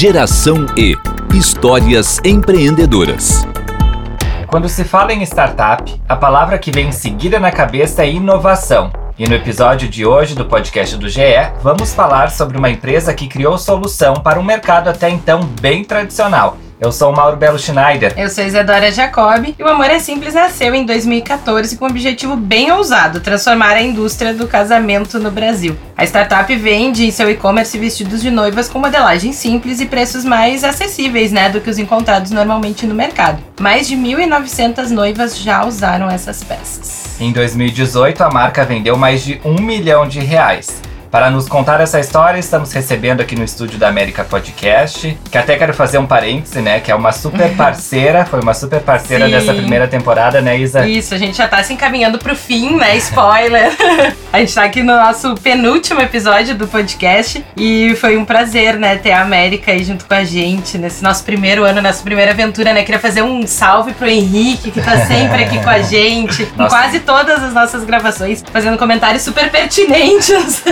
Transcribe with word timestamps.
Geração 0.00 0.64
E 0.78 0.96
Histórias 1.34 2.22
empreendedoras. 2.24 3.46
Quando 4.46 4.66
se 4.66 4.82
fala 4.82 5.12
em 5.12 5.20
startup, 5.24 5.94
a 6.08 6.16
palavra 6.16 6.58
que 6.58 6.70
vem 6.70 6.88
em 6.88 6.92
seguida 6.92 7.38
na 7.38 7.50
cabeça 7.52 8.02
é 8.02 8.10
inovação. 8.10 8.90
E 9.18 9.28
no 9.28 9.34
episódio 9.34 9.90
de 9.90 10.06
hoje 10.06 10.34
do 10.34 10.46
podcast 10.46 10.96
do 10.96 11.06
GE, 11.06 11.20
vamos 11.62 11.92
falar 11.92 12.30
sobre 12.30 12.56
uma 12.56 12.70
empresa 12.70 13.12
que 13.12 13.28
criou 13.28 13.58
solução 13.58 14.14
para 14.14 14.40
um 14.40 14.42
mercado 14.42 14.88
até 14.88 15.10
então 15.10 15.40
bem 15.60 15.84
tradicional 15.84 16.56
eu 16.80 16.90
sou 16.90 17.12
o 17.12 17.16
Mauro 17.16 17.36
Belo 17.36 17.58
Schneider. 17.58 18.14
Eu 18.16 18.30
sou 18.30 18.42
Isadora 18.42 18.90
Jacob 18.90 19.54
e 19.58 19.62
o 19.62 19.68
Amor 19.68 19.86
é 19.86 19.98
Simples 19.98 20.32
nasceu 20.32 20.74
em 20.74 20.86
2014 20.86 21.76
com 21.76 21.84
um 21.84 21.88
objetivo 21.88 22.36
bem 22.36 22.72
ousado: 22.72 23.20
transformar 23.20 23.72
a 23.72 23.82
indústria 23.82 24.32
do 24.32 24.48
casamento 24.48 25.18
no 25.18 25.30
Brasil. 25.30 25.76
A 25.96 26.04
startup 26.04 26.54
vende 26.56 27.04
em 27.04 27.10
seu 27.10 27.30
e-commerce 27.30 27.78
vestidos 27.78 28.22
de 28.22 28.30
noivas 28.30 28.68
com 28.68 28.78
modelagem 28.78 29.32
simples 29.32 29.80
e 29.80 29.86
preços 29.86 30.24
mais 30.24 30.64
acessíveis, 30.64 31.30
né, 31.30 31.50
do 31.50 31.60
que 31.60 31.68
os 31.68 31.78
encontrados 31.78 32.30
normalmente 32.30 32.86
no 32.86 32.94
mercado. 32.94 33.42
Mais 33.60 33.86
de 33.86 33.94
1.900 33.94 34.88
noivas 34.88 35.36
já 35.38 35.64
usaram 35.64 36.08
essas 36.08 36.42
peças. 36.42 37.20
Em 37.20 37.30
2018, 37.32 38.24
a 38.24 38.30
marca 38.30 38.64
vendeu 38.64 38.96
mais 38.96 39.22
de 39.22 39.38
um 39.44 39.60
milhão 39.60 40.08
de 40.08 40.20
reais. 40.20 40.80
Para 41.10 41.28
nos 41.28 41.48
contar 41.48 41.80
essa 41.80 41.98
história, 41.98 42.38
estamos 42.38 42.72
recebendo 42.72 43.20
aqui 43.20 43.34
no 43.34 43.42
estúdio 43.42 43.76
da 43.80 43.88
América 43.88 44.22
Podcast, 44.22 45.18
que 45.28 45.36
até 45.36 45.56
quero 45.56 45.74
fazer 45.74 45.98
um 45.98 46.06
parêntese, 46.06 46.60
né? 46.60 46.78
Que 46.78 46.92
é 46.92 46.94
uma 46.94 47.10
super 47.10 47.50
parceira, 47.56 48.24
foi 48.24 48.40
uma 48.40 48.54
super 48.54 48.80
parceira 48.80 49.24
Sim. 49.24 49.32
dessa 49.32 49.52
primeira 49.52 49.88
temporada, 49.88 50.40
né, 50.40 50.56
Isa? 50.56 50.86
Isso, 50.86 51.12
a 51.12 51.18
gente 51.18 51.36
já 51.36 51.48
tá 51.48 51.64
se 51.64 51.72
encaminhando 51.72 52.16
pro 52.16 52.36
fim, 52.36 52.76
né? 52.76 52.96
Spoiler. 52.96 53.72
a 54.32 54.38
gente 54.38 54.54
tá 54.54 54.62
aqui 54.62 54.84
no 54.84 54.94
nosso 54.94 55.34
penúltimo 55.34 56.00
episódio 56.00 56.54
do 56.54 56.68
podcast 56.68 57.44
e 57.56 57.96
foi 57.96 58.16
um 58.16 58.24
prazer, 58.24 58.78
né, 58.78 58.96
ter 58.96 59.10
a 59.10 59.22
América 59.22 59.72
aí 59.72 59.82
junto 59.82 60.04
com 60.04 60.14
a 60.14 60.22
gente 60.22 60.78
nesse 60.78 61.02
nosso 61.02 61.24
primeiro 61.24 61.64
ano, 61.64 61.82
nessa 61.82 62.04
primeira 62.04 62.30
aventura, 62.30 62.72
né? 62.72 62.84
Queria 62.84 63.00
fazer 63.00 63.22
um 63.22 63.44
salve 63.48 63.94
pro 63.94 64.08
Henrique, 64.08 64.70
que 64.70 64.80
tá 64.80 65.06
sempre 65.06 65.42
aqui 65.42 65.60
com 65.60 65.70
a 65.70 65.82
gente, 65.82 66.44
em 66.44 66.68
quase 66.68 67.00
todas 67.00 67.42
as 67.42 67.52
nossas 67.52 67.82
gravações, 67.82 68.44
fazendo 68.52 68.78
comentários 68.78 69.22
super 69.22 69.50
pertinentes 69.50 70.62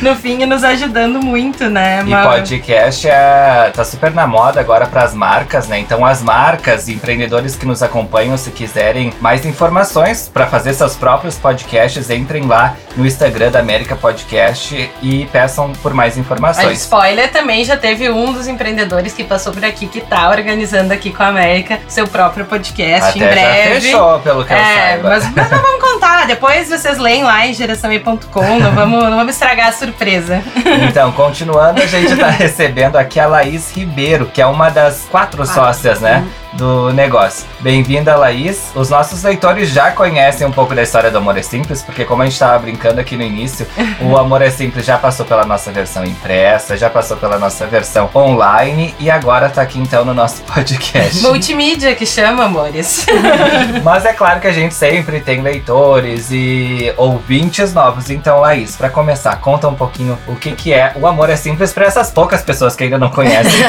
no 0.00 0.14
fim 0.14 0.44
nos 0.46 0.64
ajudando 0.64 1.20
muito, 1.20 1.68
né? 1.68 2.02
E 2.06 2.10
podcast 2.10 3.08
é, 3.08 3.70
tá 3.74 3.84
super 3.84 4.12
na 4.12 4.26
moda 4.26 4.60
agora 4.60 4.86
para 4.86 5.02
as 5.02 5.14
marcas, 5.14 5.68
né? 5.68 5.78
Então 5.78 6.04
as 6.04 6.22
marcas 6.22 6.88
e 6.88 6.92
empreendedores 6.92 7.56
que 7.56 7.66
nos 7.66 7.82
acompanham, 7.82 8.36
se 8.36 8.50
quiserem 8.50 9.12
mais 9.20 9.44
informações 9.44 10.30
para 10.32 10.46
fazer 10.46 10.74
seus 10.74 10.96
próprios 10.96 11.36
podcasts, 11.36 12.10
entrem 12.10 12.46
lá 12.46 12.76
no 12.96 13.06
Instagram 13.06 13.50
da 13.50 13.60
América 13.60 13.96
Podcast 13.96 14.90
e 15.02 15.26
peçam 15.26 15.72
por 15.82 15.94
mais 15.94 16.16
informações. 16.16 16.66
A 16.66 16.72
spoiler 16.72 17.30
também 17.30 17.64
já 17.64 17.76
teve 17.76 18.10
um 18.10 18.32
dos 18.32 18.48
empreendedores 18.48 19.12
que 19.12 19.24
passou 19.24 19.52
por 19.52 19.64
aqui 19.64 19.86
que 19.86 20.00
tá 20.00 20.28
organizando 20.28 20.92
aqui 20.92 21.10
com 21.10 21.22
a 21.22 21.28
América 21.28 21.80
seu 21.88 22.06
próprio 22.06 22.44
podcast 22.44 23.10
Até 23.10 23.18
em 23.18 23.28
breve. 23.28 23.74
Já 23.74 23.80
fechou, 23.80 24.20
pelo 24.20 24.44
que 24.44 24.52
é, 24.52 24.56
eu 24.56 24.62
saiba. 24.62 25.08
Mas, 25.08 25.34
mas 25.34 25.50
não 25.50 25.62
vamos 25.62 25.80
contar, 25.80 26.26
depois 26.26 26.68
vocês 26.68 26.98
leem 26.98 27.24
lá 27.24 27.46
em 27.46 27.54
geraçãoe.com, 27.54 28.58
não 28.58 28.72
vamos, 28.72 29.02
não 29.04 29.16
vamos 29.16 29.34
estragar 29.34 29.69
a 29.70 29.72
surpresa. 29.72 30.42
Então, 30.90 31.12
continuando, 31.12 31.80
a 31.80 31.86
gente 31.86 32.16
tá 32.16 32.28
recebendo 32.30 32.96
aqui 32.96 33.18
a 33.20 33.26
Laís 33.26 33.70
Ribeiro, 33.72 34.26
que 34.26 34.40
é 34.40 34.46
uma 34.46 34.70
das 34.70 35.06
quatro 35.10 35.44
sócias, 35.46 36.00
né? 36.00 36.26
Do 36.54 36.92
negócio. 36.92 37.46
Bem-vinda, 37.60 38.16
Laís. 38.16 38.70
Os 38.74 38.90
nossos 38.90 39.22
leitores 39.22 39.70
já 39.70 39.92
conhecem 39.92 40.46
um 40.46 40.50
pouco 40.50 40.74
da 40.74 40.82
história 40.82 41.10
do 41.10 41.18
Amor 41.18 41.36
é 41.36 41.42
Simples, 41.42 41.82
porque 41.82 42.04
como 42.04 42.22
a 42.22 42.24
gente 42.24 42.34
estava 42.34 42.58
brincando 42.58 43.00
aqui 43.00 43.16
no 43.16 43.22
início, 43.22 43.66
o 44.00 44.16
Amor 44.16 44.42
é 44.42 44.50
Simples 44.50 44.84
já 44.84 44.98
passou 44.98 45.24
pela 45.24 45.44
nossa 45.44 45.70
versão 45.70 46.04
impressa, 46.04 46.76
já 46.76 46.90
passou 46.90 47.16
pela 47.16 47.38
nossa 47.38 47.66
versão 47.66 48.10
online 48.14 48.94
e 48.98 49.10
agora 49.10 49.46
está 49.46 49.62
aqui 49.62 49.78
então 49.78 50.04
no 50.04 50.14
nosso 50.14 50.42
podcast. 50.42 51.22
Multimídia 51.22 51.94
que 51.94 52.06
chama, 52.06 52.44
amores. 52.44 53.06
Mas 53.84 54.04
é 54.04 54.12
claro 54.12 54.40
que 54.40 54.46
a 54.46 54.52
gente 54.52 54.74
sempre 54.74 55.20
tem 55.20 55.42
leitores 55.42 56.28
e 56.30 56.92
ouvintes 56.96 57.72
novos. 57.72 58.10
Então, 58.10 58.40
Laís, 58.40 58.76
para 58.76 58.90
começar, 58.90 59.36
conta 59.40 59.68
um 59.68 59.74
pouquinho 59.74 60.18
o 60.26 60.34
que, 60.34 60.52
que 60.52 60.72
é 60.72 60.92
o 60.96 61.06
Amor 61.06 61.30
é 61.30 61.36
Simples 61.36 61.72
para 61.72 61.86
essas 61.86 62.10
poucas 62.10 62.42
pessoas 62.42 62.74
que 62.74 62.84
ainda 62.84 62.98
não 62.98 63.10
conhecem. 63.10 63.60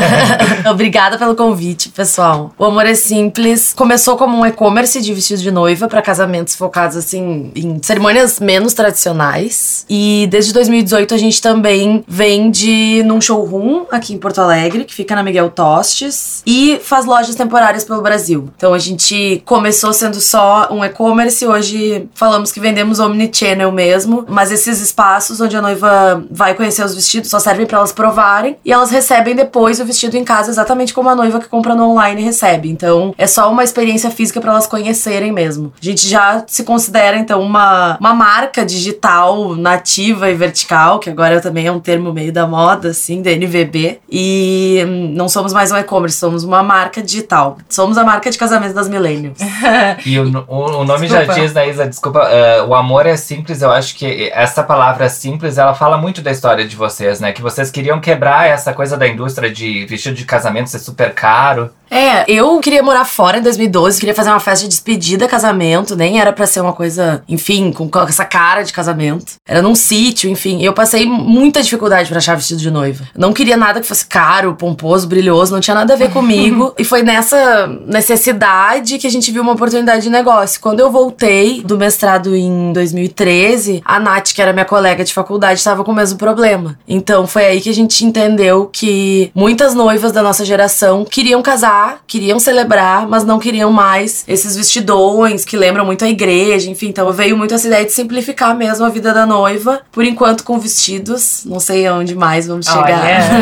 Obrigada 0.69 1.17
pelo 1.17 1.35
convite, 1.35 1.89
pessoal. 1.89 2.51
O 2.57 2.70
Amor 2.71 2.85
é 2.85 2.95
Simples 2.95 3.73
começou 3.73 4.15
como 4.15 4.37
um 4.37 4.45
e-commerce 4.45 5.01
de 5.01 5.13
vestidos 5.13 5.43
de 5.43 5.51
noiva 5.51 5.89
para 5.89 6.01
casamentos 6.01 6.55
focados 6.55 6.95
assim 6.95 7.51
em 7.53 7.83
cerimônias 7.83 8.39
menos 8.39 8.73
tradicionais. 8.73 9.85
E 9.89 10.25
desde 10.31 10.53
2018 10.53 11.13
a 11.13 11.17
gente 11.17 11.41
também 11.41 12.01
vende 12.07 13.03
num 13.03 13.19
showroom 13.19 13.87
aqui 13.91 14.13
em 14.13 14.17
Porto 14.17 14.39
Alegre, 14.39 14.85
que 14.85 14.95
fica 14.95 15.13
na 15.15 15.21
Miguel 15.21 15.49
Tostes, 15.49 16.41
e 16.47 16.79
faz 16.81 17.05
lojas 17.05 17.35
temporárias 17.35 17.83
pelo 17.83 18.01
Brasil. 18.01 18.49
Então 18.55 18.73
a 18.73 18.79
gente 18.79 19.43
começou 19.45 19.91
sendo 19.91 20.21
só 20.21 20.69
um 20.71 20.85
e-commerce, 20.85 21.45
hoje 21.45 22.07
falamos 22.15 22.53
que 22.53 22.61
vendemos 22.61 22.99
omnichannel 22.99 23.73
mesmo, 23.73 24.25
mas 24.29 24.49
esses 24.49 24.79
espaços 24.79 25.41
onde 25.41 25.57
a 25.57 25.61
noiva 25.61 26.23
vai 26.31 26.53
conhecer 26.53 26.85
os 26.85 26.95
vestidos 26.95 27.29
só 27.29 27.37
servem 27.37 27.65
para 27.65 27.79
elas 27.79 27.91
provarem 27.91 28.55
e 28.63 28.71
elas 28.71 28.91
recebem 28.91 29.35
depois 29.35 29.81
o 29.81 29.85
vestido 29.85 30.15
em 30.15 30.23
casa 30.23 30.49
exatamente 30.49 30.93
como 30.93 31.09
a 31.09 31.15
noiva 31.15 31.37
que 31.37 31.49
compra 31.49 31.75
no 31.75 31.89
online 31.89 32.21
recebe 32.21 32.60
web. 32.61 32.69
Então, 32.69 33.13
é 33.17 33.27
só 33.27 33.51
uma 33.51 33.63
experiência 33.63 34.11
física 34.11 34.39
para 34.39 34.51
elas 34.51 34.67
conhecerem 34.67 35.31
mesmo. 35.31 35.73
A 35.81 35.85
gente 35.85 36.07
já 36.07 36.43
se 36.47 36.63
considera, 36.63 37.17
então, 37.17 37.41
uma, 37.41 37.97
uma 37.99 38.13
marca 38.13 38.65
digital 38.65 39.55
nativa 39.55 40.29
e 40.29 40.35
vertical, 40.35 40.99
que 40.99 41.09
agora 41.09 41.41
também 41.41 41.65
é 41.65 41.71
um 41.71 41.79
termo 41.79 42.13
meio 42.13 42.31
da 42.31 42.45
moda, 42.45 42.89
assim, 42.89 43.21
da 43.21 43.31
NVB. 43.31 43.99
E 44.09 44.83
hum, 44.85 45.11
não 45.13 45.27
somos 45.27 45.51
mais 45.51 45.71
um 45.71 45.77
e-commerce, 45.77 46.17
somos 46.17 46.43
uma 46.43 46.61
marca 46.61 47.01
digital. 47.01 47.57
Somos 47.67 47.97
a 47.97 48.03
marca 48.03 48.29
de 48.29 48.37
casamento 48.37 48.73
das 48.73 48.87
millennials. 48.87 49.37
e 50.05 50.19
o, 50.19 50.45
o, 50.47 50.81
o 50.81 50.85
nome 50.85 51.07
desculpa. 51.07 51.33
já 51.33 51.33
diz, 51.33 51.53
né, 51.53 51.69
Isa? 51.69 51.87
Desculpa, 51.87 52.19
uh, 52.19 52.67
o 52.67 52.75
amor 52.75 53.05
é 53.05 53.17
simples. 53.17 53.61
Eu 53.61 53.71
acho 53.71 53.95
que 53.95 54.29
essa 54.33 54.63
palavra 54.63 55.09
simples, 55.09 55.57
ela 55.57 55.73
fala 55.73 55.97
muito 55.97 56.21
da 56.21 56.31
história 56.31 56.67
de 56.67 56.75
vocês, 56.75 57.19
né? 57.19 57.31
Que 57.31 57.41
vocês 57.41 57.71
queriam 57.71 57.99
quebrar 57.99 58.47
essa 58.47 58.73
coisa 58.73 58.97
da 58.97 59.07
indústria 59.07 59.51
de 59.51 59.85
vestido 59.85 60.15
de 60.15 60.25
casamento 60.25 60.69
ser 60.69 60.79
super 60.79 61.13
caro. 61.13 61.71
É, 61.91 62.23
eu 62.25 62.57
queria 62.61 62.81
morar 62.81 63.03
fora 63.03 63.39
em 63.39 63.41
2012, 63.41 63.99
queria 63.99 64.15
fazer 64.15 64.29
uma 64.29 64.39
festa 64.39 64.63
de 64.63 64.69
despedida, 64.69 65.27
casamento, 65.27 65.93
nem 65.93 66.21
era 66.21 66.31
para 66.31 66.47
ser 66.47 66.61
uma 66.61 66.71
coisa, 66.71 67.21
enfim, 67.27 67.73
com 67.73 67.89
essa 68.07 68.23
cara 68.23 68.63
de 68.63 68.71
casamento. 68.71 69.33
Era 69.45 69.61
num 69.61 69.75
sítio, 69.75 70.29
enfim. 70.29 70.63
Eu 70.63 70.71
passei 70.71 71.05
muita 71.05 71.61
dificuldade 71.61 72.07
para 72.07 72.19
achar 72.19 72.35
vestido 72.35 72.61
de 72.61 72.71
noiva. 72.71 73.03
Não 73.13 73.33
queria 73.33 73.57
nada 73.57 73.81
que 73.81 73.87
fosse 73.87 74.05
caro, 74.05 74.55
pomposo, 74.55 75.05
brilhoso, 75.05 75.51
não 75.51 75.59
tinha 75.59 75.75
nada 75.75 75.93
a 75.93 75.97
ver 75.97 76.11
comigo. 76.11 76.73
e 76.79 76.85
foi 76.85 77.03
nessa 77.03 77.67
necessidade 77.85 78.97
que 78.97 79.05
a 79.05 79.11
gente 79.11 79.29
viu 79.29 79.41
uma 79.41 79.51
oportunidade 79.51 80.03
de 80.03 80.09
negócio. 80.09 80.61
Quando 80.61 80.79
eu 80.79 80.89
voltei 80.89 81.61
do 81.61 81.77
mestrado 81.77 82.33
em 82.33 82.71
2013, 82.71 83.81
a 83.83 83.99
Nath, 83.99 84.31
que 84.33 84.41
era 84.41 84.53
minha 84.53 84.63
colega 84.63 85.03
de 85.03 85.13
faculdade, 85.13 85.59
estava 85.59 85.83
com 85.83 85.91
o 85.91 85.95
mesmo 85.95 86.17
problema. 86.17 86.79
Então 86.87 87.27
foi 87.27 87.43
aí 87.47 87.59
que 87.59 87.69
a 87.69 87.73
gente 87.73 88.05
entendeu 88.05 88.69
que 88.71 89.29
muitas 89.35 89.75
noivas 89.75 90.13
da 90.13 90.23
nossa 90.23 90.45
geração 90.45 91.03
queriam 91.03 91.41
casar 91.41 91.80
queriam 92.07 92.39
celebrar, 92.39 93.07
mas 93.07 93.23
não 93.23 93.39
queriam 93.39 93.71
mais 93.71 94.23
esses 94.27 94.55
vestidões 94.55 95.45
que 95.45 95.57
lembram 95.57 95.85
muito 95.85 96.05
a 96.05 96.09
igreja, 96.09 96.69
enfim. 96.69 96.89
Então 96.89 97.11
veio 97.11 97.37
muito 97.37 97.53
essa 97.53 97.67
ideia 97.67 97.85
de 97.85 97.91
simplificar 97.91 98.55
mesmo 98.55 98.85
a 98.85 98.89
vida 98.89 99.13
da 99.13 99.25
noiva, 99.25 99.81
por 99.91 100.03
enquanto 100.03 100.43
com 100.43 100.59
vestidos. 100.59 101.43
Não 101.45 101.59
sei 101.59 101.87
aonde 101.87 102.15
mais 102.15 102.47
vamos 102.47 102.65
chegar. 102.65 103.01